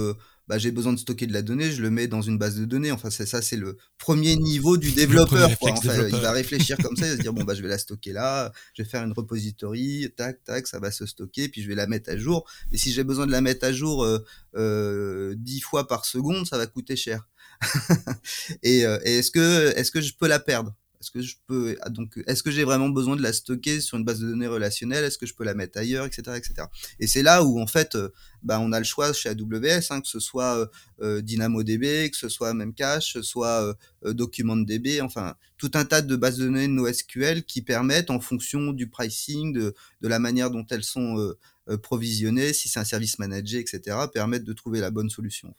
[0.52, 2.66] bah, j'ai besoin de stocker de la donnée, je le mets dans une base de
[2.66, 2.92] données.
[2.92, 5.48] Enfin, c'est ça, c'est le premier niveau du développeur.
[5.62, 8.12] il va réfléchir comme ça, il va se dire bon bah je vais la stocker
[8.12, 11.74] là, je vais faire une repository, tac tac, ça va se stocker, puis je vais
[11.74, 12.46] la mettre à jour.
[12.70, 14.18] Mais si j'ai besoin de la mettre à jour euh,
[14.54, 17.26] euh, dix fois par seconde, ça va coûter cher.
[18.62, 20.74] et, euh, et est-ce que est-ce que je peux la perdre?
[21.02, 23.98] Est-ce que je peux ah, donc est-ce que j'ai vraiment besoin de la stocker sur
[23.98, 25.02] une base de données relationnelle?
[25.02, 26.68] Est-ce que je peux la mettre ailleurs, etc., etc.
[27.00, 28.10] Et c'est là où en fait, euh,
[28.44, 30.66] bah, on a le choix chez AWS, hein, que ce soit euh,
[31.00, 36.14] euh, DynamoDB, que ce soit Memcache, que ce soit DocumentDB, enfin tout un tas de
[36.14, 40.84] bases de données NoSQL qui permettent, en fonction du pricing, de, la manière dont elles
[40.84, 41.34] sont
[41.82, 45.52] provisionnées, si c'est un service managé, etc., permettent de trouver la bonne solution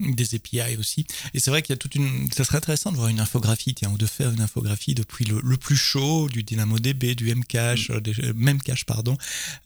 [0.00, 1.06] des API aussi.
[1.34, 2.30] Et c'est vrai qu'il y a toute une.
[2.32, 5.40] Ça serait intéressant de voir une infographie, tiens, ou de faire une infographie depuis le,
[5.42, 7.94] le plus chaud, du DynamoDB, du Mcache, mm.
[7.94, 9.16] euh, Memcache, pardon,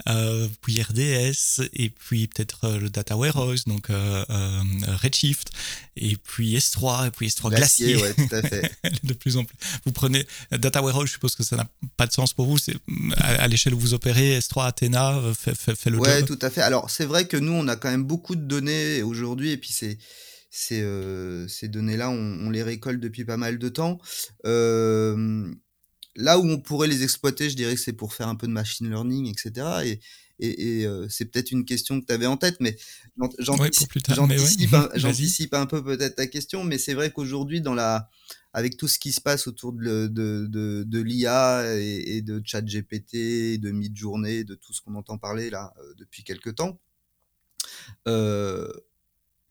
[0.09, 4.63] euh, puis RDS, et puis peut-être euh, le Data Warehouse, donc euh, euh,
[5.03, 5.51] Redshift,
[5.97, 7.97] et puis S3, et puis S3 Glacier.
[7.97, 8.73] Ouais, tout à fait.
[9.05, 9.57] de plus en plus.
[9.85, 11.69] Vous prenez Data Warehouse, je suppose que ça n'a
[11.99, 12.57] pas de sens pour vous.
[12.57, 12.77] C'est
[13.19, 16.31] à, l'échelle où vous opérez, S3 Athena fait, fait, fait le ouais, job.
[16.31, 16.63] Ouais, tout à fait.
[16.63, 19.73] Alors c'est vrai que nous, on a quand même beaucoup de données aujourd'hui, et puis
[19.73, 19.99] c'est
[20.55, 20.85] ces,
[21.49, 23.99] ces données-là, on, les récolte depuis pas mal de temps.
[24.45, 28.53] là où on pourrait les exploiter, je dirais que c'est pour faire un peu de
[28.53, 29.67] machine learning, etc.
[29.85, 30.01] Et,
[30.43, 32.77] et, euh, c'est peut-être une question que tu avais en tête, mais
[33.39, 38.09] j'anticipe un, peu peut-être ta question, mais c'est vrai qu'aujourd'hui, dans la,
[38.53, 42.43] avec tout ce qui se passe autour de, de, de, de l'IA et, et, de
[42.45, 46.81] ChatGPT, de Midjourney, de tout ce qu'on entend parler là depuis quelques temps,
[48.09, 48.69] euh,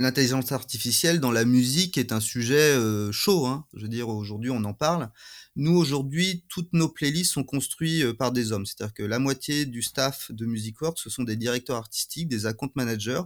[0.02, 3.46] l'intelligence artificielle dans la musique est un sujet euh, chaud.
[3.46, 3.66] Hein.
[3.74, 5.10] Je veux dire, aujourd'hui, on en parle.
[5.56, 8.66] Nous, aujourd'hui, toutes nos playlists sont construites euh, par des hommes.
[8.66, 12.72] C'est-à-dire que la moitié du staff de MusicWorks, ce sont des directeurs artistiques, des account
[12.76, 13.22] managers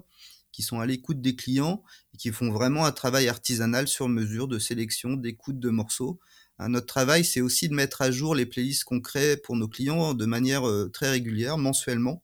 [0.52, 1.84] qui sont à l'écoute des clients
[2.14, 6.20] et qui font vraiment un travail artisanal sur mesure de sélection, d'écoute de morceaux.
[6.60, 9.68] Hein, notre travail, c'est aussi de mettre à jour les playlists qu'on crée pour nos
[9.68, 12.24] clients de manière euh, très régulière, mensuellement.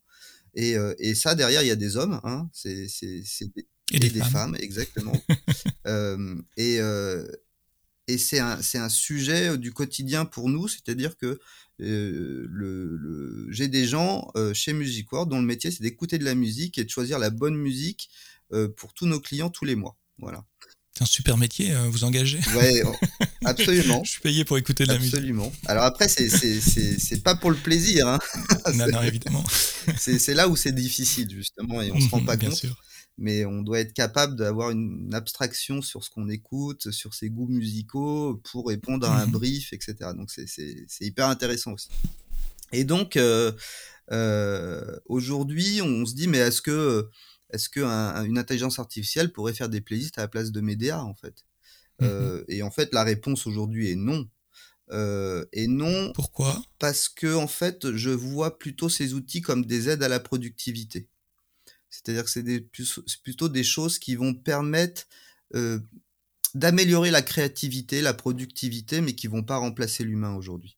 [0.53, 2.87] Et, ça, derrière, il y a des hommes, hein, c'est
[3.99, 4.55] des, et, des, femmes.
[4.59, 5.13] exactement.
[6.57, 6.79] et
[8.07, 11.39] et c'est un, un, sujet du quotidien pour nous, c'est-à-dire que
[11.77, 16.35] le, le, j'ai des gens chez Music World dont le métier c'est d'écouter de la
[16.35, 18.09] musique et de choisir la bonne musique
[18.75, 19.97] pour tous nos clients tous les mois.
[20.17, 20.45] Voilà.
[20.93, 22.83] C'est un super métier, vous engagez Ouais,
[23.45, 24.03] absolument.
[24.03, 25.13] Je suis payé pour écouter de la musique.
[25.13, 25.51] Absolument.
[25.65, 28.07] Alors après, c'est pas pour le plaisir.
[28.07, 28.19] Hein.
[28.75, 29.43] non, non, évidemment.
[29.97, 32.57] c'est là où c'est difficile, justement, et on se rend pas Bien compte.
[32.57, 32.75] Sûr.
[33.21, 37.47] Mais on doit être capable d'avoir une abstraction sur ce qu'on écoute, sur ses goûts
[37.47, 39.95] musicaux, pour répondre à un brief, etc.
[40.15, 41.89] Donc c'est hyper intéressant aussi.
[42.73, 43.51] Et donc, euh,
[44.11, 47.09] euh, aujourd'hui, on se dit, mais est-ce que
[47.51, 51.13] est-ce qu'une un, intelligence artificielle pourrait faire des playlists à la place de Medea, en
[51.13, 51.45] fait?
[51.99, 52.07] Mhm.
[52.07, 54.27] euh, Et en fait, la réponse aujourd'hui est non.
[54.91, 56.61] Euh, et non Pourquoi?
[56.77, 61.07] parce que en fait, je vois plutôt ces outils comme des aides à la productivité.
[61.91, 62.65] C'est-à-dire que c'est des-
[63.23, 65.03] plutôt des choses qui vont permettre
[65.55, 65.79] euh,
[66.55, 70.77] d'améliorer la créativité, la productivité, mais qui vont pas remplacer l'humain aujourd'hui.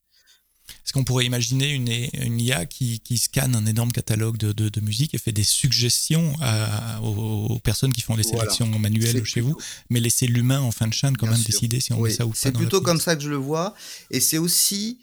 [0.85, 4.69] Est-ce qu'on pourrait imaginer une, une IA qui, qui scanne un énorme catalogue de, de,
[4.69, 8.49] de musique et fait des suggestions à- aux, aux personnes qui font les Voilà.
[8.49, 9.55] sélections manuelles chez vous,
[9.89, 11.53] mais laisser l'humain en fin de chaîne quand Bien même sûr.
[11.53, 13.35] décider si on Oui, met ça ou pas c'est plutôt comme ça que je le
[13.35, 13.75] vois.
[14.09, 14.99] Et c'est aussi,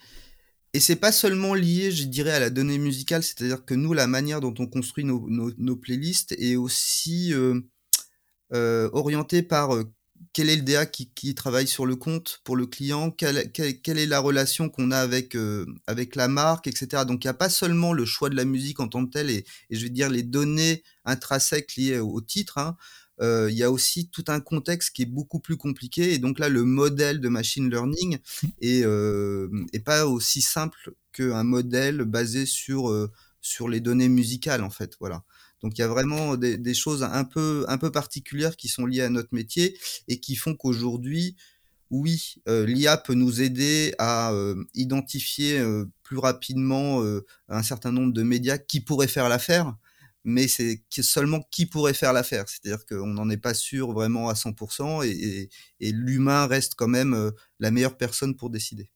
[0.73, 4.07] et c'est pas seulement lié, je dirais, à la donnée musicale, c'est-à-dire que nous, la
[4.07, 7.61] manière dont on construit nos, playlists est aussi euh,
[8.53, 9.93] euh, orientée par euh,
[10.33, 14.21] quel est le DA qui, travaille sur le compte pour le client, quelle, est la
[14.21, 15.37] relation qu'on a avec,
[15.89, 17.05] avec la marque, etc.
[17.05, 19.31] Donc il n'y a pas seulement le choix de la musique en tant que tel
[19.31, 22.59] et, je vais dire les données intrinsèques liées au, au titre.
[22.59, 22.77] Hein.
[23.21, 26.15] Euh, il y a aussi tout un contexte qui est beaucoup plus compliqué.
[26.15, 28.19] Et donc là le modèle de machine learning
[28.61, 29.49] est, euh,
[29.85, 34.95] pas aussi simple qu'un modèle basé sur euh, sur les données musicales en fait.
[35.01, 35.25] Voilà.
[35.63, 39.03] Donc il y a vraiment des, choses un peu un peu particulières qui sont liées
[39.03, 39.77] à notre métier
[40.09, 41.37] et qui font qu'aujourd'hui
[41.91, 44.33] oui l'IA peut nous aider à
[44.73, 45.63] identifier
[46.03, 47.05] plus rapidement
[47.51, 49.77] un certain nombre de médias qui pourraient faire l'affaire
[50.25, 52.49] mais c'est seulement qui pourrait faire l'affaire.
[52.49, 55.49] C'est-à-dire qu'on n'en est pas sûr vraiment à 100% et,
[55.81, 58.91] l'humain reste quand même euh, la meilleure personne pour décider.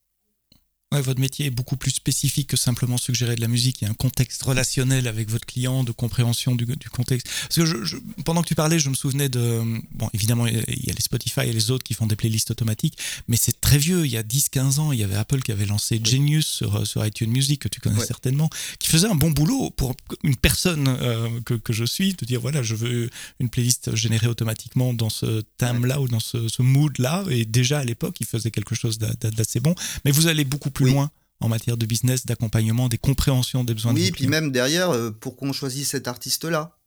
[0.95, 3.83] Ouais, votre métier est beaucoup plus spécifique que simplement suggérer de la musique.
[3.83, 7.27] Il y a un contexte relationnel avec votre client, de compréhension du, du contexte.
[7.27, 9.61] Parce que je, je, pendant que tu parlais, je me souvenais de.
[9.93, 12.97] Bon, évidemment, il y a les Spotify et les autres qui font des playlists automatiques,
[13.27, 14.07] mais c'est très vieux.
[14.07, 16.09] Il y a 10-15 ans, il y avait Apple qui avait lancé oui.
[16.09, 18.07] Genius sur, sur iTunes Music, que tu connais ouais.
[18.07, 22.25] certainement, qui faisait un bon boulot pour une personne euh, que, que, je suis, de
[22.25, 26.63] dire voilà, je veux une playlist générée automatiquement dans ce thème-là ou dans ce, ce
[26.63, 27.25] mood-là.
[27.31, 29.75] Et déjà à l'époque, il faisait quelque chose d'assez bon.
[30.05, 30.93] Mais vous allez beaucoup plus oui.
[30.93, 34.51] loin en matière de business, d'accompagnement, des compréhensions des besoins oui, de Oui, puis même
[34.51, 36.79] derrière, euh, pour qu'on choisisse cet artiste-là,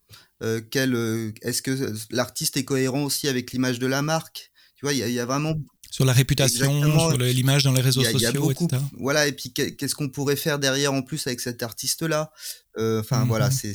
[0.43, 4.51] euh, euh, est-ce que l'artiste est cohérent aussi avec l'image de la marque?
[4.75, 5.55] Tu vois, il y, y, a vraiment
[5.89, 7.10] sur la réputation, Exactement.
[7.10, 8.81] sur l'image dans les réseaux a, sociaux, beaucoup, etc.
[8.99, 12.31] Voilà, et puis qu'est-ce qu'on pourrait faire derrière en plus avec cet artiste-là?
[12.77, 13.27] Euh, Enfin, mm -hmm.
[13.27, 13.73] voilà, c'est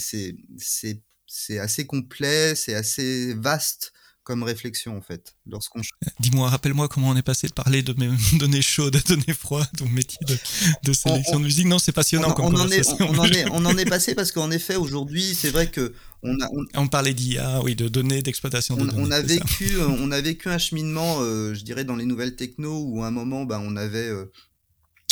[1.27, 3.93] c'est assez complet, c'est assez vaste
[4.25, 5.35] comme réflexion en fait.
[5.47, 5.81] Lorsqu'on
[6.21, 9.69] dis-moi, rappelle-moi comment on est passé de parler de mes données chaudes à données froides,
[9.77, 10.37] ton métier de,
[10.85, 11.67] de sélection on, on, de musique.
[11.67, 14.15] Non, c'est passionnant on, comme on en est, on, en est, on en est passé
[14.15, 18.23] parce qu'en effet aujourd'hui, c'est vrai que on a, on, parlait d'IA, oui, de données,
[18.23, 19.03] d'exploitation de on, données.
[19.03, 22.85] On a vécu, on a vécu un cheminement, euh, je dirais, dans les nouvelles techno
[22.85, 24.31] où à un moment, bah, on avait, euh,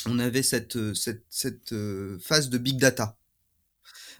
[0.06, 3.16] on avait cette, cette, cette euh, phase de big data.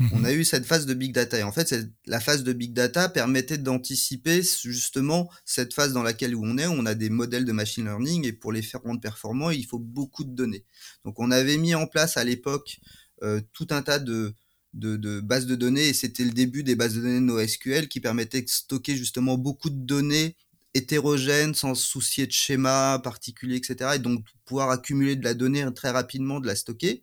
[0.12, 1.74] On a eu cette phase de big data et en fait
[2.06, 6.86] la phase de big data permettait d'anticiper justement cette phase dans laquelle on est, on
[6.86, 10.24] a des modèles de machine learning et pour les faire rendre performants, il faut beaucoup
[10.24, 10.64] de données.
[11.04, 12.80] Donc on avait mis en place à l'époque
[13.22, 14.34] euh, tout un tas de,
[14.72, 18.48] bases de données et c'était le début des bases de données NoSQL qui permettaient de
[18.48, 20.34] stocker justement beaucoup de données
[20.72, 23.90] hétérogènes sans se soucier de schémas particuliers, etc.
[23.96, 27.02] Et donc pouvoir accumuler de la donnée très rapidement, de la stocker.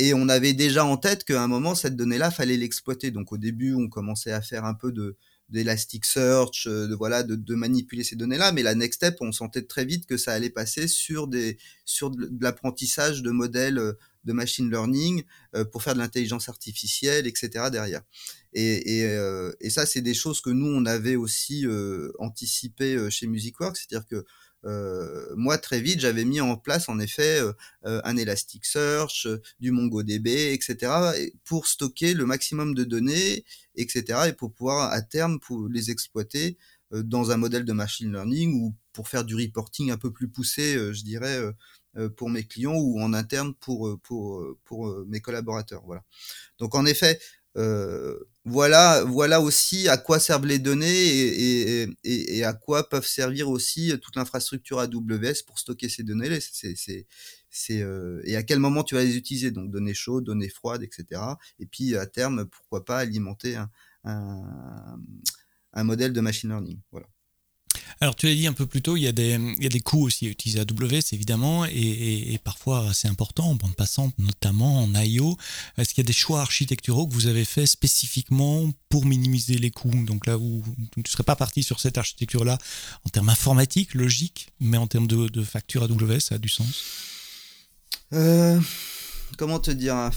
[0.00, 3.10] Et on avait déjà en tête qu'à un moment, cette donnée-là, fallait l'exploiter.
[3.10, 5.16] Donc au début, on commençait à faire un peu de
[5.48, 8.52] d'Elasticsearch, de voilà, de, manipuler ces données-là.
[8.52, 12.10] Mais la next step, on sentait très vite que ça allait passer sur des sur
[12.10, 13.80] de, l'apprentissage de modèles
[14.24, 15.24] de machine learning
[15.56, 17.70] euh, pour faire de l'intelligence artificielle, etc.
[17.72, 18.02] derrière.
[18.52, 23.26] Et, et, euh, ça, c'est des choses que nous, on avait aussi euh, anticipé chez
[23.26, 24.24] MusicWorks, c'est-à-dire que euh,
[25.36, 27.40] moi très vite j'avais mis en place en effet
[27.88, 30.92] euh, un Elasticsearch, euh, du MongoDB, etc.
[31.44, 33.44] pour stocker le maximum de données,
[33.76, 34.28] etc.
[34.28, 35.38] et pour pouvoir à terme
[35.70, 36.58] les exploiter
[36.92, 40.28] euh, dans un modèle de machine learning ou pour faire du reporting un peu plus
[40.28, 41.38] poussé, euh, je dirais,
[41.96, 45.82] euh, pour mes clients ou en interne pour pour mes collaborateurs.
[45.84, 46.04] Voilà.
[46.58, 47.18] Donc en effet.
[48.44, 54.16] Voilà, voilà aussi à quoi servent les données et, à quoi peuvent servir aussi toute
[54.16, 56.38] l'infrastructure AWS pour stocker ces données.
[57.50, 57.86] C'est,
[58.24, 59.50] et à quel moment tu vas les utiliser?
[59.50, 61.20] Donc données chaudes, données froides, etc.
[61.58, 63.70] Et puis à terme, pourquoi pas alimenter un,
[64.04, 64.98] un,
[65.72, 66.80] un modèle de machine learning.
[66.90, 67.06] Voilà.
[68.00, 70.30] Alors, tu l'as dit un peu plus tôt, il y a des, coûts aussi à
[70.30, 75.36] utiliser AWS, évidemment, et, parfois assez importants en bande passante, notamment en I.O.
[75.76, 79.70] Est-ce qu'il y a des choix architecturaux que vous avez fait spécifiquement pour minimiser les
[79.70, 80.04] coûts?
[80.04, 80.62] Donc là, où
[80.94, 82.58] tu ne serais pas parti sur cette architecture-là
[83.04, 86.82] en termes informatiques, logiques, mais en termes de, de facture AWS, ça a du sens?
[88.12, 88.60] Euh,
[89.36, 90.10] Comment te dire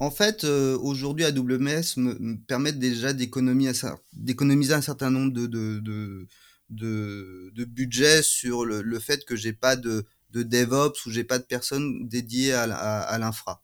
[0.00, 6.26] en fait, euh, aujourd'hui, AWS me, me permet déjà d'économiser un certain nombre de
[6.70, 11.24] de, de budget sur le, le fait que j'ai pas de, de DevOps ou j'ai
[11.24, 13.62] pas de personnes dédiées à, à, l'infra.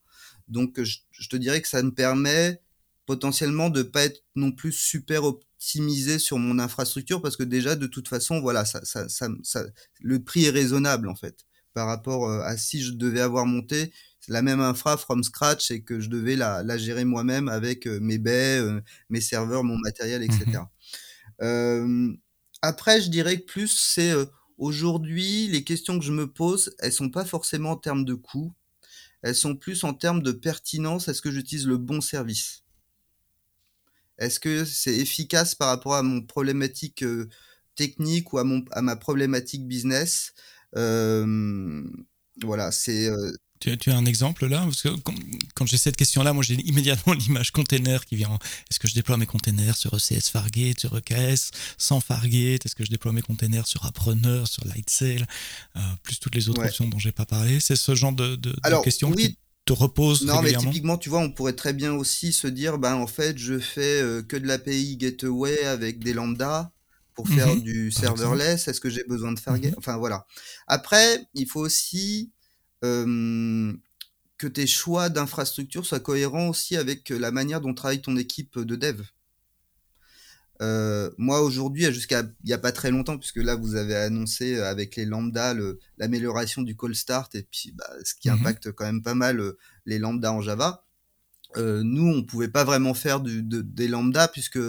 [0.48, 2.60] Donc je, je, te dirais que ça me permet
[3.06, 7.86] potentiellement de pas être non plus super optimisé sur mon infrastructure parce que déjà de
[7.86, 9.64] toute façon voilà ça, ça, ça, ça
[10.00, 13.92] le prix est raisonnable en fait par rapport euh, à si je devais avoir monté
[14.28, 17.98] la même infra from scratch et que je devais la, la gérer moi-même avec euh,
[18.00, 20.44] mes baies, euh, mes serveurs, mon matériel, etc.
[20.46, 20.66] Mmh
[21.42, 22.12] euh,
[22.68, 24.26] après, je dirais que plus c'est euh,
[24.58, 28.54] aujourd'hui, les questions que je me pose, elles sont pas forcément en termes de coût,
[29.22, 31.08] elles sont plus en termes de pertinence.
[31.08, 32.64] Est-ce que j'utilise le bon service?
[34.18, 37.28] Est-ce que c'est efficace par rapport à mon problématique euh,
[37.74, 40.32] technique ou à, mon, à ma problématique business?
[40.76, 41.82] Euh,
[42.42, 43.08] Voilà, c'est
[43.60, 44.62] tu, as un exemple là?
[44.62, 44.88] Parce que
[45.54, 48.38] quand, j'ai cette question-là, moi j'ai immédiatement l'image container qui vient.
[48.70, 52.84] Est-ce que je déploie mes containers sur ECS Fargate, sur EKS, sans Fargate Est-ce que
[52.84, 55.24] je déploie mes containers sur Appreneur, sur Lightsail,
[55.76, 58.54] euh, plus toutes les autres options dont j'ai pas parlé C'est ce genre de, de,
[58.82, 62.46] questions qui te reposent Non, mais typiquement, tu vois, on pourrait très bien aussi se
[62.46, 66.70] dire, ben en fait, je fais euh, que de l'API Gateway avec des lambda
[67.14, 67.62] pour faire mhm.
[67.62, 68.68] du serverless.
[68.68, 69.72] Est-ce que j'ai besoin de Fargate?
[69.72, 69.78] Mhm.
[69.78, 70.26] Enfin voilà.
[70.66, 72.32] Après, il faut aussi
[74.36, 78.76] que tes choix d'infrastructure soient cohérents aussi avec la manière dont travaille ton équipe de
[78.76, 79.02] dev.
[80.62, 84.60] Euh, moi aujourd'hui, jusqu'à il n'y a pas très longtemps, puisque là vous avez annoncé
[84.60, 85.54] avec les lambda
[85.98, 89.42] l'amélioration du call start et puis bah, ce qui mmh impacte quand même pas mal
[89.86, 90.84] les lambda en Java.
[91.56, 94.60] Euh, nous, on pouvait pas vraiment faire du, des lambda puisque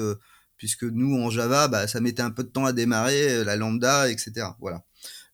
[0.58, 4.10] puisque nous en Java, bah, ça mettait un peu de temps à démarrer la lambda,
[4.10, 4.48] etc.
[4.60, 4.84] Voilà.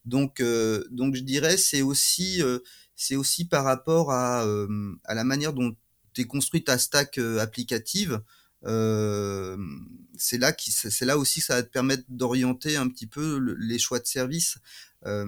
[0.04, 2.58] Donc, euh, donc je dirais c'est aussi euh,
[2.96, 5.76] c'est aussi par rapport à, euh, à la manière dont
[6.12, 8.20] tu es construit ta stack applicative.
[8.64, 13.38] c'est là qui c'est là aussi que ça va te permettre d'orienter un petit peu
[13.58, 14.58] les choix de service.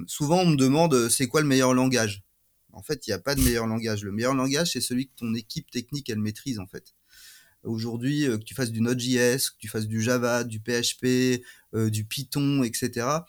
[0.06, 2.22] souvent on me demande c'est quoi le meilleur langage?
[2.72, 4.02] En fait, il n'y a pas de meilleur langage.
[4.02, 6.96] Le meilleur langage, c'est celui que ton équipe technique, elle maîtrise, en fait.
[7.62, 11.40] Aujourd'hui, que tu fasses du Node.js, que tu fasses du Java, du PHP,
[11.72, 13.20] du Python, etc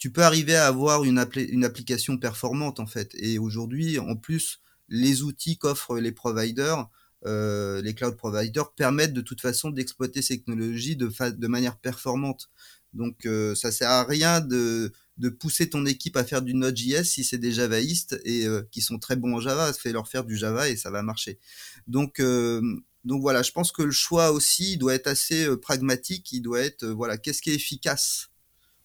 [0.00, 3.14] tu peux arriver à avoir une, application performante en fait.
[3.14, 6.88] Et aujourd'hui, en plus, les outils qu'offrent les providers,
[7.26, 12.50] euh, les cloud providers, permettent de toute façon d'exploiter ces technologies de, manière performante.
[12.94, 17.04] Donc euh, ça sert à rien de, de pousser ton équipe à faire du Node.js
[17.04, 20.24] si c'est des javaïstes et euh, qui sont très bons en Java, fais leur faire
[20.24, 21.38] du Java et ça va marcher.
[21.86, 22.62] Donc euh,
[23.04, 26.60] donc voilà, je pense que le choix aussi doit être assez euh, pragmatique, il doit
[26.60, 28.30] être voilà, qu'est-ce qui est efficace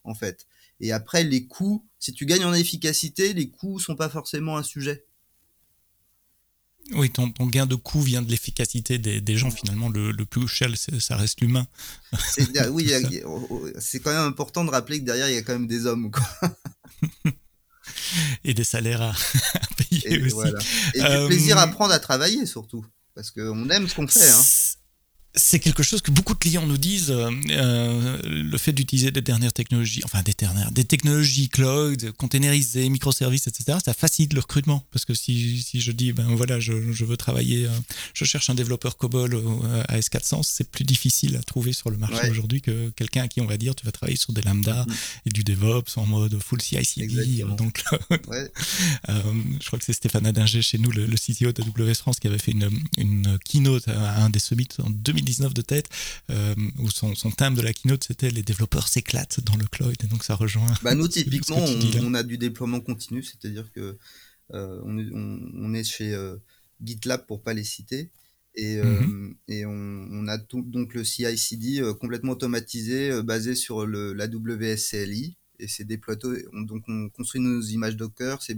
[0.04, 0.46] en fait.
[0.80, 4.64] Et après, les coûts, si tu gagnes en efficacité, les coûts sont pas forcément un
[4.64, 5.06] sujet.
[6.94, 9.50] Oui, ton, gain de coût vient de l'efficacité des, gens.
[9.50, 11.66] Finalement, le, plus cher, ça reste l'humain.
[12.70, 12.92] Oui,
[13.26, 15.68] oh, oh, c'est quand même important de rappeler que derrière, il y a quand même
[15.68, 16.12] des hommes.
[16.12, 16.52] Quoi.
[18.44, 19.14] Et des salaires à,
[19.78, 20.48] payer et, aussi.
[20.94, 22.86] Et du plaisir à euh, prendre à travailler, surtout.
[23.14, 24.30] Parce qu'on aime ce qu'on fait.
[24.30, 24.42] Hein
[25.36, 27.12] c'est quelque chose que beaucoup de clients nous disent.
[27.12, 32.90] Euh, euh, le fait d'utiliser des dernières technologies, enfin des dernières, des technologies cloud, containerisées,
[32.90, 34.84] microservices, etc., ça facilite le recrutement.
[34.92, 37.70] Parce que si, si je dis, ben voilà, je, je veux travailler, euh,
[38.14, 39.42] je cherche un développeur COBOL
[39.88, 43.42] à S400, c'est plus difficile à trouver sur le marché aujourd'hui que quelqu'un à qui
[43.42, 45.28] on va dire, tu vas travailler sur des lambda mm-hmm.
[45.28, 47.44] et du DevOps en mode full CI/CD.
[47.58, 47.84] Donc,
[48.28, 48.52] ouais.
[49.08, 52.28] je crois que c'est Stéphane Adinger chez nous, le, le CTO de AWS France, qui
[52.28, 55.90] avait fait une, une keynote à un des summits en 2000 19 de tête,
[56.30, 59.96] euh, où son, son, thème de la keynote c'était les développeurs s'éclatent dans le cloud,
[60.04, 60.74] et donc ça rejoint.
[60.84, 61.58] Bah nous typiquement,
[62.04, 63.98] on, a du déploiement continu, c'est-à-dire que
[64.54, 66.38] euh, on, est, on, est, chez euh,
[66.84, 68.12] GitLab pour pas les citer.
[68.58, 69.36] Et, mhm.
[69.50, 75.36] et on, a tout, donc le CI/CD complètement automatisé, basé sur le, la WS CLI,
[75.60, 76.46] et c'est déployé.
[76.54, 78.58] donc on construit nos images Docker, c'est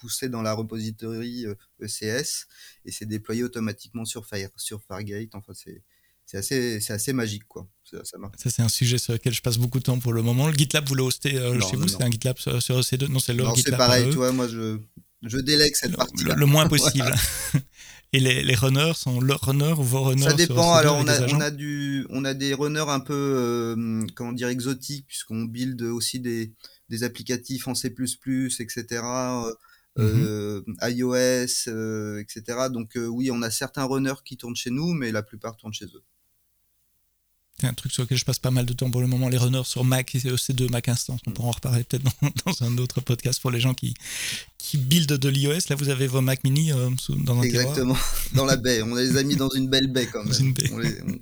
[0.00, 1.46] poussé dans la repository
[1.80, 2.46] ECS e
[2.86, 5.34] et c'est déployé automatiquement sur Fire, sur Fargate.
[5.34, 5.82] Enfin, c'est
[6.30, 7.66] c'est assez, c'est assez magique, quoi.
[7.82, 10.46] Ça, ça, c'est un sujet sur lequel je passe beaucoup de temps pour le moment.
[10.46, 13.52] Le GitLab, vous le hostez chez vous C'est un GitLab sur, EC2 Non, c'est leur
[13.56, 13.74] GitLab.
[13.74, 14.78] c'est pareil, tu vois, moi, je,
[15.22, 16.22] je délègue cette partie.
[16.22, 17.12] Le, le, moins possible.
[18.12, 20.74] Et les, les, runners sont leurs runners ou vos runners Ça dépend.
[20.74, 24.48] Alors on a, on a, du, on a des runners un peu, euh, comment dire,
[24.48, 26.52] exotiques puisqu'on build aussi des,
[26.88, 29.02] des applicatifs en C++, etc.
[30.00, 32.68] Euh, euh, iOS, euh, etc.
[32.72, 35.86] Donc oui, on a certains runners qui tournent chez nous, mais la plupart tournent chez
[35.86, 36.02] eux.
[37.60, 39.36] C'est un truc sur lequel je passe pas mal de temps pour le moment, les
[39.36, 41.20] runners sur Mac et EC2 Mac Instance.
[41.26, 42.04] On pourra en reparler peut-être
[42.46, 43.92] dans, un autre podcast pour les gens qui,
[44.56, 45.68] qui buildent de l'iOS.
[45.68, 47.98] Là, vous avez vos Mac mini euh, dans un Exactement,
[48.34, 48.80] dans la baie.
[48.80, 50.54] On les a mis dans une belle baie quand même.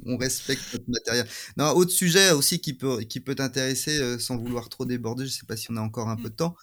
[0.06, 1.26] On, respecte notre matériel.
[1.56, 5.26] Non, autre sujet aussi qui peut, qui peut t'intéresser euh, sans vouloir trop déborder.
[5.26, 6.54] Je sais pas si on a encore un peu de temps.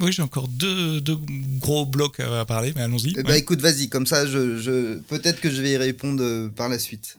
[0.00, 1.18] Oui, j'ai encore deux, deux,
[1.58, 3.14] gros blocs à parler, mais allons-y.
[3.14, 4.98] Ben, écoute, vas-y, comme ça, je, je...
[4.98, 7.18] peut-être que je vais y répondre euh, par la suite.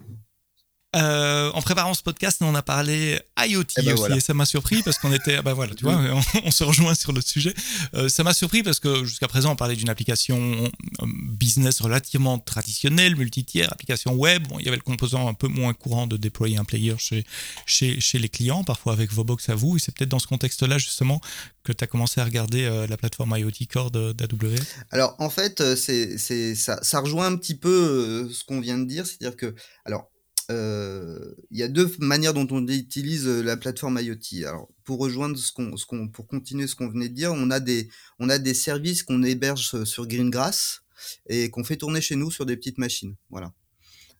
[0.95, 4.45] Euh, en préparant ce podcast, on a parlé IoT eh ben aussi, et ça m'a
[4.45, 6.01] surpris parce qu'on était, bah voilà, tu vois,
[6.43, 7.53] on, se rejoint sur le sujet.
[7.93, 12.39] Euh, ça m'a surpris parce que jusqu'à présent, on parlait d'une application euh, business relativement
[12.39, 14.47] traditionnelle, multitière, application web.
[14.47, 17.23] Bon, il y avait le composant un peu moins courant de déployer un player chez,
[17.67, 19.77] chez, chez les clients, parfois avec vos box à vous.
[19.77, 21.21] Et c'est peut-être dans ce contexte-là, justement,
[21.63, 24.57] que tu as commencé à regarder la plateforme IoT Core d'AWS.
[24.89, 29.05] Alors, en fait, c'est, ça, ça rejoint un petit peu ce qu'on vient de dire,
[29.05, 29.53] c'est-à-dire que,
[29.85, 30.08] alors,
[30.49, 34.47] euh, y a deux manières dont on utilise euh, la plateforme IoT.
[34.47, 37.51] Alors, pour rejoindre ce qu'on, ce qu'on, pour continuer ce qu'on venait de dire, on
[37.51, 37.89] a des,
[38.19, 40.81] on a des services qu'on héberge sur Greengrass
[41.27, 43.15] et qu'on fait tourner chez nous sur des petites machines.
[43.29, 43.53] Voilà.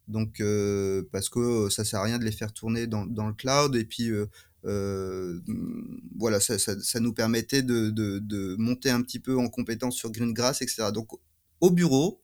[0.08, 3.76] Donc, euh, parce que ça sert à rien de les faire tourner dans, le cloud
[3.76, 4.12] et puis
[4.66, 5.40] euh,
[6.18, 9.96] voilà, ça, ça, ça, nous permettait de, de, de, monter un petit peu en compétence
[9.96, 10.92] sur Greengrass, etc.
[10.94, 11.10] Donc,
[11.62, 12.24] au bureau,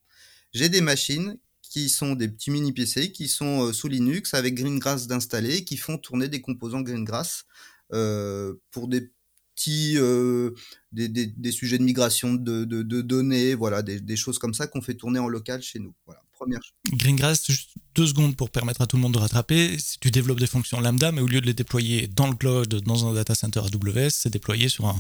[0.54, 1.38] j'ai des machines
[1.76, 5.76] qui sont des petits mini PC qui sont euh, sous Linux avec Greengrass d'installer, qui
[5.76, 7.44] font tourner des composants Greengrass
[7.92, 9.12] euh, pour des
[9.54, 10.52] petits euh,
[10.94, 15.20] des, sujets de migration de données, voilà, des, des, choses comme ça qu'on fait tourner
[15.20, 15.94] en local chez nous.
[16.06, 16.60] Voilà première
[16.92, 19.78] Greengrass, juste deux secondes pour permettre à tout le monde de rattraper.
[19.80, 22.76] Si tu développes des fonctions lambda, mais au lieu de les déployer dans le cloud,
[22.84, 25.00] dans un data center AWS, c'est déployé sur un,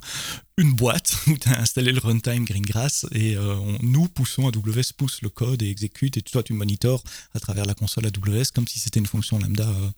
[0.57, 5.21] une boîte où tu as installé le runtime Greengrass et euh, nous poussons AWS pousse
[5.21, 8.79] le code et exécute et toi tu monitors à travers la console AWS comme si
[8.79, 9.89] c'était une fonction lambda euh,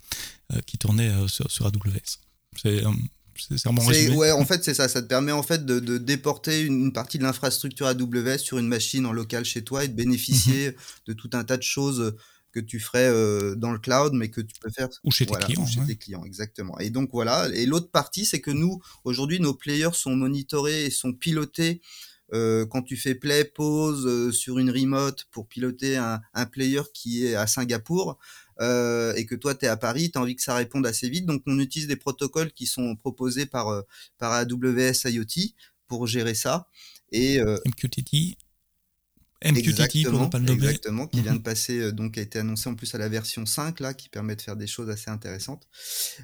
[0.54, 2.20] euh, qui tournait sur, sur, AWS.
[2.62, 2.84] C'est
[3.38, 4.88] c'est ouais, en fait, c'est ça.
[4.88, 8.68] Ça te permet en fait de, de déporter une, partie de l'infrastructure AWS sur une
[8.68, 10.76] machine en local chez toi et de bénéficier mhm.
[11.08, 12.16] de tout un tas de choses
[12.52, 15.36] que tu ferais euh, dans le cloud, mais que tu peux faire ou chez tes
[15.36, 15.66] clients.
[15.66, 16.78] chez tes clients, exactement.
[16.80, 17.48] Et donc voilà.
[17.54, 21.82] Et l'autre partie, c'est que nous, aujourd'hui, nos players sont monitorés et sont pilotés.
[22.34, 26.82] Euh, quand tu fais play, pause euh, sur une remote pour piloter un, un player
[26.94, 28.18] qui est à Singapour,
[28.62, 31.10] euh, et que toi tu es à Paris, tu as envie que ça réponde assez
[31.10, 31.26] vite.
[31.26, 33.82] Donc on utilise des protocoles qui sont proposés par, euh,
[34.18, 35.54] par AWS IoT
[35.88, 36.68] pour gérer ça.
[37.12, 38.38] Et, euh, MQTT
[39.46, 40.66] MQTT pour ne pas le nommer.
[40.66, 41.44] Exactement, qui vient de mhm.
[41.44, 44.42] passer, donc a été annoncé en plus à la version 5 là, qui permet de
[44.42, 45.68] faire des choses assez intéressantes.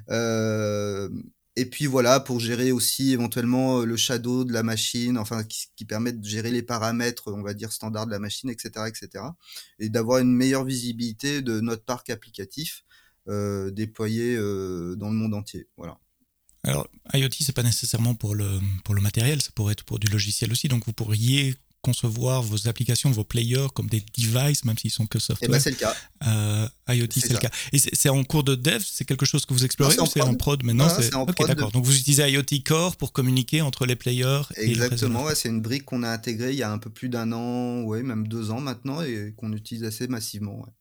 [0.09, 1.09] Euh,
[1.55, 5.85] et puis voilà, pour gérer aussi éventuellement euh, le shadow de la machine, enfin qui,
[5.85, 9.25] permet de gérer les paramètres, on va dire standards de la machine, etc., etc.
[9.79, 12.83] Et d'avoir une meilleure visibilité de notre parc applicatif
[13.27, 15.67] euh, déployé euh, dans le monde entier.
[15.77, 15.99] Voilà.
[16.63, 20.07] Alors, IoT, c'est pas nécessairement pour le, pour le matériel, ça pourrait être pour du
[20.07, 20.69] logiciel aussi.
[20.69, 25.19] Donc, vous pourriez concevoir vos applications, vos players comme des devices, même s'ils sont que
[25.19, 25.49] software.
[25.49, 25.93] Et ben c'est le cas.
[26.25, 27.51] Euh, IoT, c'est le cas.
[27.73, 30.33] Et c'est en cours de dev, c'est quelque chose que vous explorez ou c'est en
[30.33, 31.47] prod maintenant C'est en prod.
[31.47, 31.71] d'accord.
[31.71, 35.85] Donc vous utilisez IoT Core pour communiquer entre les players Exactement, ouais, c'est une brique
[35.85, 38.61] qu'on a intégrée il y a un peu plus d'un an, ouais, même deux ans
[38.61, 40.59] maintenant, et qu'on utilise assez massivement.
[40.61, 40.71] Ouais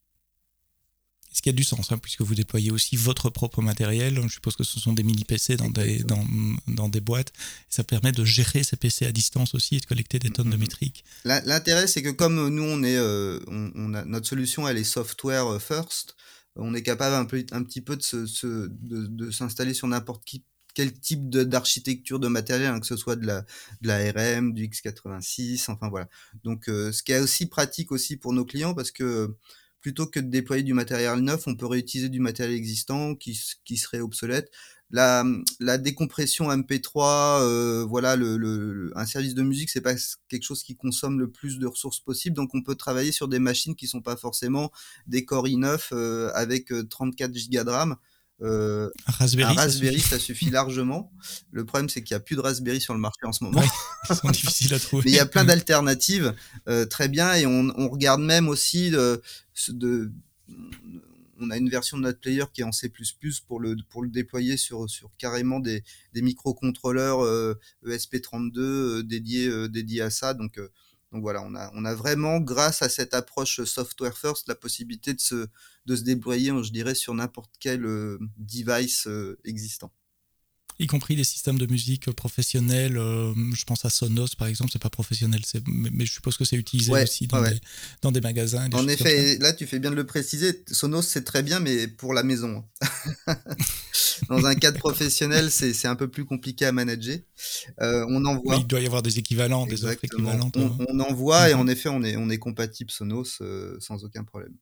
[1.32, 4.20] ce qui a du sens, hein, puisque vous déployez aussi votre propre matériel.
[4.22, 6.24] Je suppose que ce sont des mini PC dans des, dans,
[6.68, 7.32] dans, des boîtes.
[7.68, 10.56] Ça permet de gérer ces PC à distance aussi et de collecter des tonnes de
[10.56, 10.60] mm-hmm.
[10.60, 11.04] métriques.
[11.24, 15.46] L'intérêt, c'est que comme nous, on est, euh, on, a, notre solution, elle est software
[15.46, 16.16] euh, first,
[16.56, 18.16] on est capable un, peu, un petit peu de, se,
[18.46, 23.16] de, de s'installer sur n'importe qui quel type d'architecture de, matériel, hein, que ce soit
[23.16, 23.42] de la,
[23.82, 26.08] de la RM, du x86, enfin voilà.
[26.44, 29.36] Donc, euh, ce qui est aussi pratique aussi pour nos clients parce que
[29.82, 33.76] plutôt que de déployer du matériel neuf, on peut réutiliser du matériel existant qui, qui
[33.76, 34.50] serait obsolète.
[34.90, 35.24] La,
[35.58, 39.94] la décompression MP3, euh, voilà, le, le, un service de musique, c'est pas
[40.28, 43.38] quelque chose qui consomme le plus de ressources possible, donc on peut travailler sur des
[43.38, 44.70] machines qui sont pas forcément
[45.06, 47.96] des Core i9 euh, avec 34 Go de RAM.
[48.42, 51.12] Euh, Raspberry, un Raspberry, ça suffit, largement.
[51.50, 53.62] Le problème, c'est qu'il n'y a plus de Raspberry sur le marché en ce moment.
[54.10, 55.02] ils sont difficiles à trouver.
[55.06, 56.34] Mais il y a plein d'alternatives,
[56.68, 59.22] euh, très bien, et on, on, regarde même aussi de,
[59.68, 60.12] de
[61.42, 62.90] on a une version de notre player qui est en C++
[63.46, 65.82] pour le, pour le déployer sur, sur carrément des,
[66.12, 70.34] des microcontrôleurs euh, ESP32 euh, dédiés, euh, dédiés à ça.
[70.34, 70.60] Donc,
[71.12, 75.14] donc voilà, on a, on a vraiment, grâce à cette approche software first, la possibilité
[75.14, 75.46] de se,
[75.86, 77.86] de se débrouiller, je dirais, sur n'importe quel
[78.38, 79.08] device
[79.44, 79.92] existant
[80.78, 82.96] y compris les systèmes de musique professionnels.
[82.96, 86.44] Euh, je pense à Sonos, par exemple, c'est pas professionnel, mais, mais, je suppose que
[86.44, 87.60] c'est utilisé aussi dans, des,
[88.02, 88.68] dans, des, magasins.
[88.72, 90.62] en effet, là, tu fais bien de le préciser.
[90.70, 92.64] Sonos, c'est très bien, mais pour la maison.
[94.28, 97.18] dans un cadre professionnel, c'est un peu plus compliqué à manager.
[97.80, 98.56] Euh, on en voit.
[98.56, 100.56] il doit y avoir des équivalents, des offres équivalentes.
[100.56, 100.86] On, hein.
[100.88, 101.60] on en voit, et mhm.
[101.60, 104.54] en effet, on est, on est compatible Sonos euh, sans aucun problème.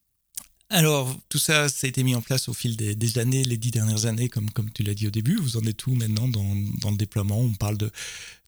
[0.73, 3.73] Alors, tout ça, ça a été mis en place au fil des, années, les dix
[3.73, 5.37] dernières années, comme, tu l'as dit au début.
[5.37, 7.41] Vous en êtes où maintenant dans le déploiement?
[7.41, 7.91] On parle de,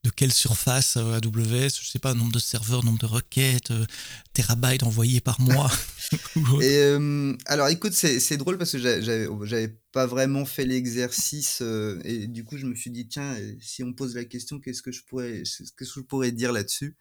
[0.03, 3.85] de quelle surface euh, AWS Je sais pas, nombre de serveurs, nombre de requêtes, euh,
[4.33, 5.71] terabytes envoyés par mois.
[6.61, 11.61] et euh, alors, écoute, c'est drôle parce que j'avais pas vraiment fait l'exercice
[12.03, 14.91] et du coup, je me suis dit tiens, si on pose la question, qu'est-ce que
[14.91, 16.97] je pourrais, qu'est-ce que je pourrais dire là-dessus?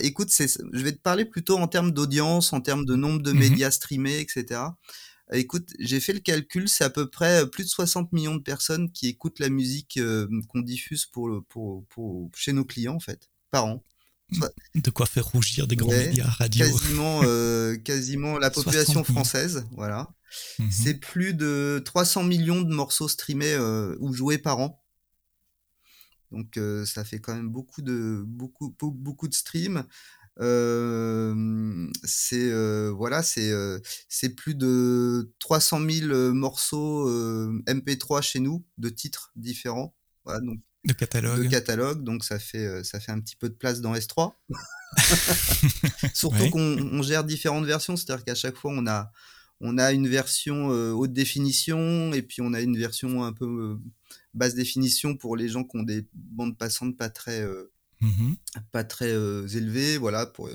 [0.00, 3.38] Écoute, je vais te parler plutôt en termes d'audience, en termes de nombre de mmh
[3.38, 4.60] médias streamés, etc.
[5.32, 8.90] Écoute, j'ai fait le calcul, c'est à peu près plus de 60 millions de personnes
[8.92, 9.98] qui écoutent la musique
[10.48, 13.82] qu'on diffuse pour, pour, pour, chez nos clients, en fait, par an.
[14.74, 16.66] De quoi faire rougir des grands médias radio.
[16.66, 17.20] Quasiment,
[17.84, 20.08] quasiment la population française, voilà.
[20.58, 23.56] Mmh c'est plus de 300 millions de morceaux streamés
[24.00, 24.82] ou joués par an.
[26.30, 29.84] Donc ça fait quand même beaucoup de beaucoup beaucoup de streams.
[32.04, 33.52] C'est voilà, c'est
[34.08, 37.10] c'est plus de 300 000 morceaux
[37.66, 39.94] MP3 chez nous de titres différents.
[40.24, 41.44] Voilà, donc de catalogue.
[41.44, 44.32] De catalogue, donc ça fait ça fait un petit peu de place dans S3.
[46.14, 49.12] Surtout qu'on gère différentes versions, c'est-à-dire qu'à chaque fois on a
[49.60, 53.78] on a une version haute définition et puis on a une version un peu
[54.34, 57.46] basse définition pour les gens qui ont des bandes passantes pas très
[58.02, 58.34] Mmh
[58.70, 60.48] pas très élevés, voilà, pour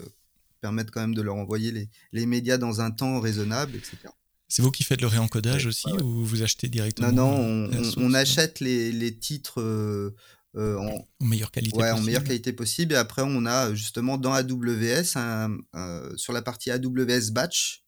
[0.61, 3.97] permettre quand même de leur envoyer les, les, médias dans un temps raisonnable, etc.
[4.47, 8.59] C'est vous qui faites le réencodage aussi ou vous achetez directement Non, non, on, achète
[8.59, 9.61] les, les titres
[10.55, 12.93] en, meilleure qualité ouais, en meilleure qualité possible.
[12.93, 15.17] Et après, on a justement dans AWS,
[16.17, 17.83] sur la partie AWS Batch,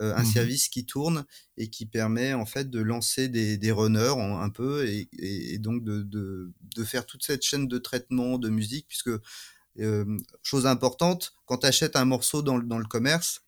[0.00, 1.24] euh, un mmh service qui tourne
[1.56, 5.84] et qui permet en fait de lancer des, des runners un peu et, et, donc
[5.84, 9.10] de, de, de, faire toute cette chaîne de traitement de musique puisque
[9.78, 13.44] euh, chose importante quand tu achètes un morceau dans, dans le commerce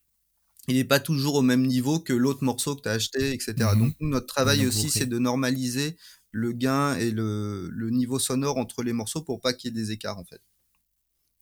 [0.69, 3.55] il n'est pas toujours au même niveau que l'autre morceau que tu as acheté, etc.
[3.75, 5.97] Mmh donc, notre travail aussi, c'est de normaliser
[6.33, 9.83] le gain et le, le, niveau sonore entre les morceaux pour pas qu'il y ait
[9.83, 10.41] des écarts, en fait.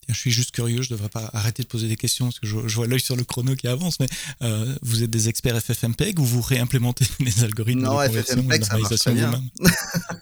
[0.09, 2.47] Je suis juste curieux, je ne devrais pas arrêter de poser des questions parce que
[2.47, 4.07] je, vois l'œil sur le chrono qui avance, mais
[4.43, 8.79] euh, vous êtes des experts FFmpeg ou vous réimplémentez les algorithmes non, de FFmpeg, ça
[8.79, 9.43] marche bien.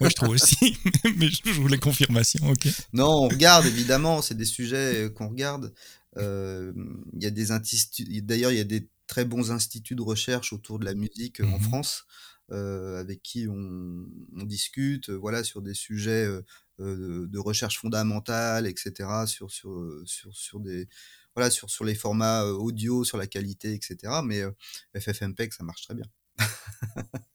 [0.01, 0.77] oui, je trouve aussi,
[1.17, 2.67] mais je voulais confirmation, ok.
[2.93, 5.73] Non, on regarde, évidemment, c'est des sujets qu'on regarde.
[6.17, 6.73] Euh,
[7.19, 10.79] y a des instituts, d'ailleurs, il y a des très bons instituts de recherche autour
[10.79, 12.05] de la musique en mmh France.
[12.51, 14.05] Euh, avec qui on,
[14.35, 16.41] on, discute, voilà, sur des sujets euh,
[16.79, 20.87] de, recherche fondamentale, etc., sur, sur, sur, sur, des,
[21.35, 24.21] voilà, sur, sur les formats euh, audio, sur la qualité, etc.
[24.23, 24.51] Mais euh,
[24.97, 26.05] FFmpeg, ça marche très bien.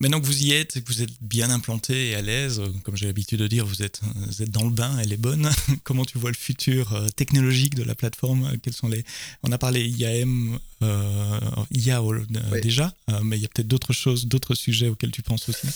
[0.00, 3.06] Maintenant que vous y êtes, que vous êtes bien implanté et à l'aise, comme j'ai
[3.06, 5.50] l'habitude de dire, vous êtes, vous êtes dans le bain, elle est bonne.
[5.84, 9.04] Comment tu vois le futur euh, technologique de la plateforme Quels sont les
[9.42, 11.38] On a parlé IAM, euh,
[11.70, 15.22] IA euh, déjà, euh, mais il y a peut-être d'autres choses, d'autres sujets auxquels tu
[15.22, 15.68] penses aussi.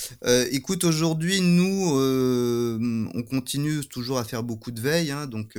[0.51, 1.93] écoute, aujourd'hui, nous,
[3.13, 5.11] on continue toujours à faire beaucoup de veille.
[5.11, 5.57] Hein, donc,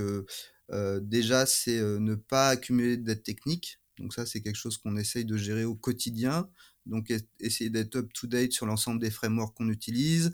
[1.02, 3.78] déjà, c'est ne pas accumuler de dettes techniques.
[3.98, 6.48] Donc ça, c'est quelque chose qu'on essaye de gérer au quotidien
[6.88, 10.32] donc essayer d'être up-to-date sur l'ensemble des frameworks qu'on utilise,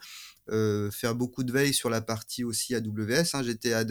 [0.50, 3.34] euh, faire beaucoup de veille sur la partie aussi AWS.
[3.34, 3.42] Hein.
[3.42, 3.84] J'étais à,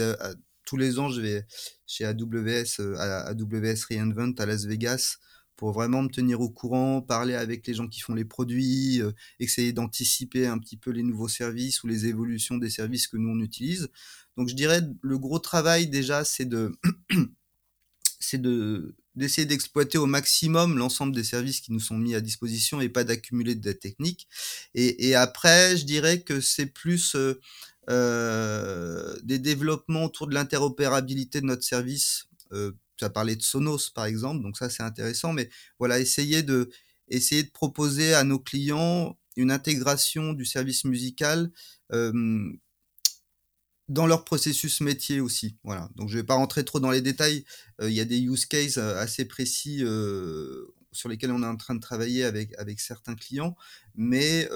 [0.66, 1.46] tous les ans, je vais
[1.86, 5.18] chez AWS, euh, à AWS Reinvent à Las Vegas
[5.56, 9.12] pour vraiment me tenir au courant, parler avec les gens qui font les produits, euh,
[9.40, 13.30] essayer d'anticiper un petit peu les nouveaux services ou les évolutions des services que nous
[13.30, 13.90] on utilise.
[14.38, 16.72] Donc je dirais le gros travail déjà, c'est de
[18.20, 22.82] c'est de d'essayer d'exploiter au maximum l'ensemble des services qui nous sont mis à disposition
[22.82, 24.28] et pas d'accumuler de dettes techniques.
[24.74, 27.40] Et, et, après, je dirais que c'est plus euh,
[27.90, 32.26] euh, des développements autour de l'interopérabilité de notre service.
[32.52, 35.50] Euh, tu as parlé de Sonos, par exemple, donc ça c'est intéressant, mais
[35.80, 36.70] voilà, essayer de,
[37.08, 41.52] essayer de proposer à nos clients une intégration du service musical
[43.90, 45.58] dans leur processus métier aussi.
[45.64, 45.90] Voilà.
[45.96, 47.46] Donc je ne vais pas rentrer trop dans les détails.
[47.82, 49.84] Il y a des use cases assez précis
[50.92, 53.56] sur lesquels on est en train de travailler avec, avec certains clients.
[53.96, 54.48] Mais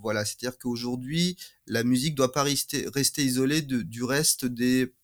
[0.00, 4.94] voilà, c'est-à-dire qu'aujourd'hui, la musique ne doit pas rester isolée du reste des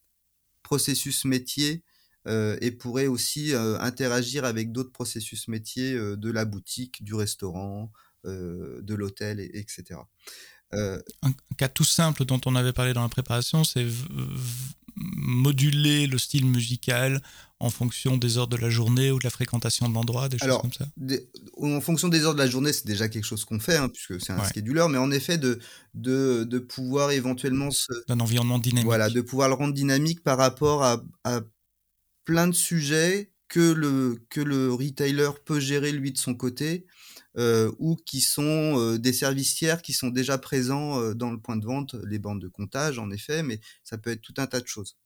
[0.62, 1.84] processus métiers
[2.26, 7.92] et pourrait aussi interagir avec d'autres processus métiers de la boutique, du restaurant,
[8.24, 10.00] de l'hôtel, etc.
[10.72, 13.86] Un cas tout simple dont on avait parlé dans la préparation, c'est
[14.96, 17.22] moduler le style musical
[17.60, 20.58] en fonction des heures de la journée ou de la fréquentation de l'endroit, des choses
[20.60, 20.86] comme ça.
[21.56, 24.20] En fonction des heures de la journée, c'est déjà quelque chose qu'on fait, hein, puisque
[24.20, 25.58] c'est un scheduler, mais en effet, de,
[25.94, 27.68] de, de pouvoir éventuellement...
[28.08, 28.86] D'un environnement dynamique.
[28.86, 31.40] Voilà, de pouvoir le rendre dynamique par rapport à, à
[32.24, 36.86] plein de sujets que le, que le retailer peut gérer lui de son côté,
[37.38, 38.42] euh, ou qui sont
[38.78, 42.18] euh, des services tiers qui sont déjà présents euh, dans le point de vente, les
[42.18, 44.96] bandes de comptage en effet, mais ça peut être tout un tas de choses.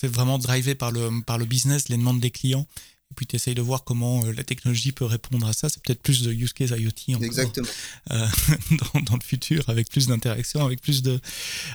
[0.00, 2.66] C'est vraiment drivé par le, par le business, les demandes des clients
[3.10, 5.68] et puis tu essayes de voir comment euh, la technologie peut répondre à ça.
[5.68, 7.68] C'est peut-être plus de use case IoT encore, Exactement.
[8.10, 8.26] Euh,
[8.94, 11.20] dans, dans, le futur, avec plus d'interactions, avec plus de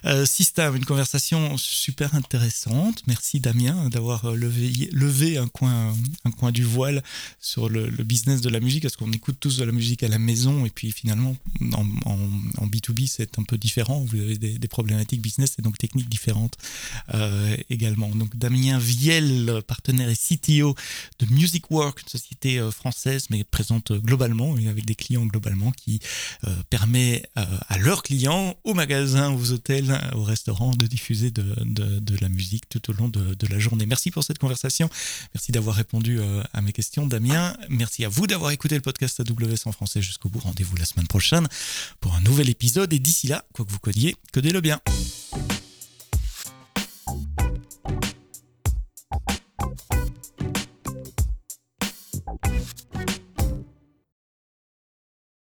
[0.06, 0.76] euh, systèmes.
[0.76, 3.02] Une conversation super intéressante.
[3.08, 7.04] Merci Damien d'avoir euh, levé, levé un, coin, un coin du voile
[7.40, 10.08] sur le, le business de la musique, parce qu'on écoute tous de la musique à
[10.08, 11.36] la maison, et puis finalement,
[11.74, 12.20] en, en,
[12.58, 14.06] en B2B, c'est un peu différent.
[14.06, 16.58] Vous avez des, des, problématiques business et donc techniques différentes
[17.14, 18.10] euh, également.
[18.10, 20.76] Donc Damien Viel, partenaire et CTO
[21.20, 25.26] de Music Work, une société euh, française mais présente euh, globalement et avec des clients
[25.26, 26.00] globalement qui
[26.46, 31.44] euh, permet à leurs clients, aux magasins, aux hôtels, aux restaurants de diffuser de,
[32.22, 33.86] la musique tout au long de, de, la journée.
[33.86, 34.90] Merci pour cette conversation.
[35.34, 36.20] Merci d'avoir répondu
[36.54, 37.56] à mes questions, Damien.
[37.70, 40.40] Merci à vous d'avoir écouté le podcast AWS en français jusqu'au bout.
[40.40, 41.48] Rendez-vous la semaine prochaine
[42.00, 44.80] pour un nouvel épisode et d'ici là, quoi que vous codiez, codez-le bien.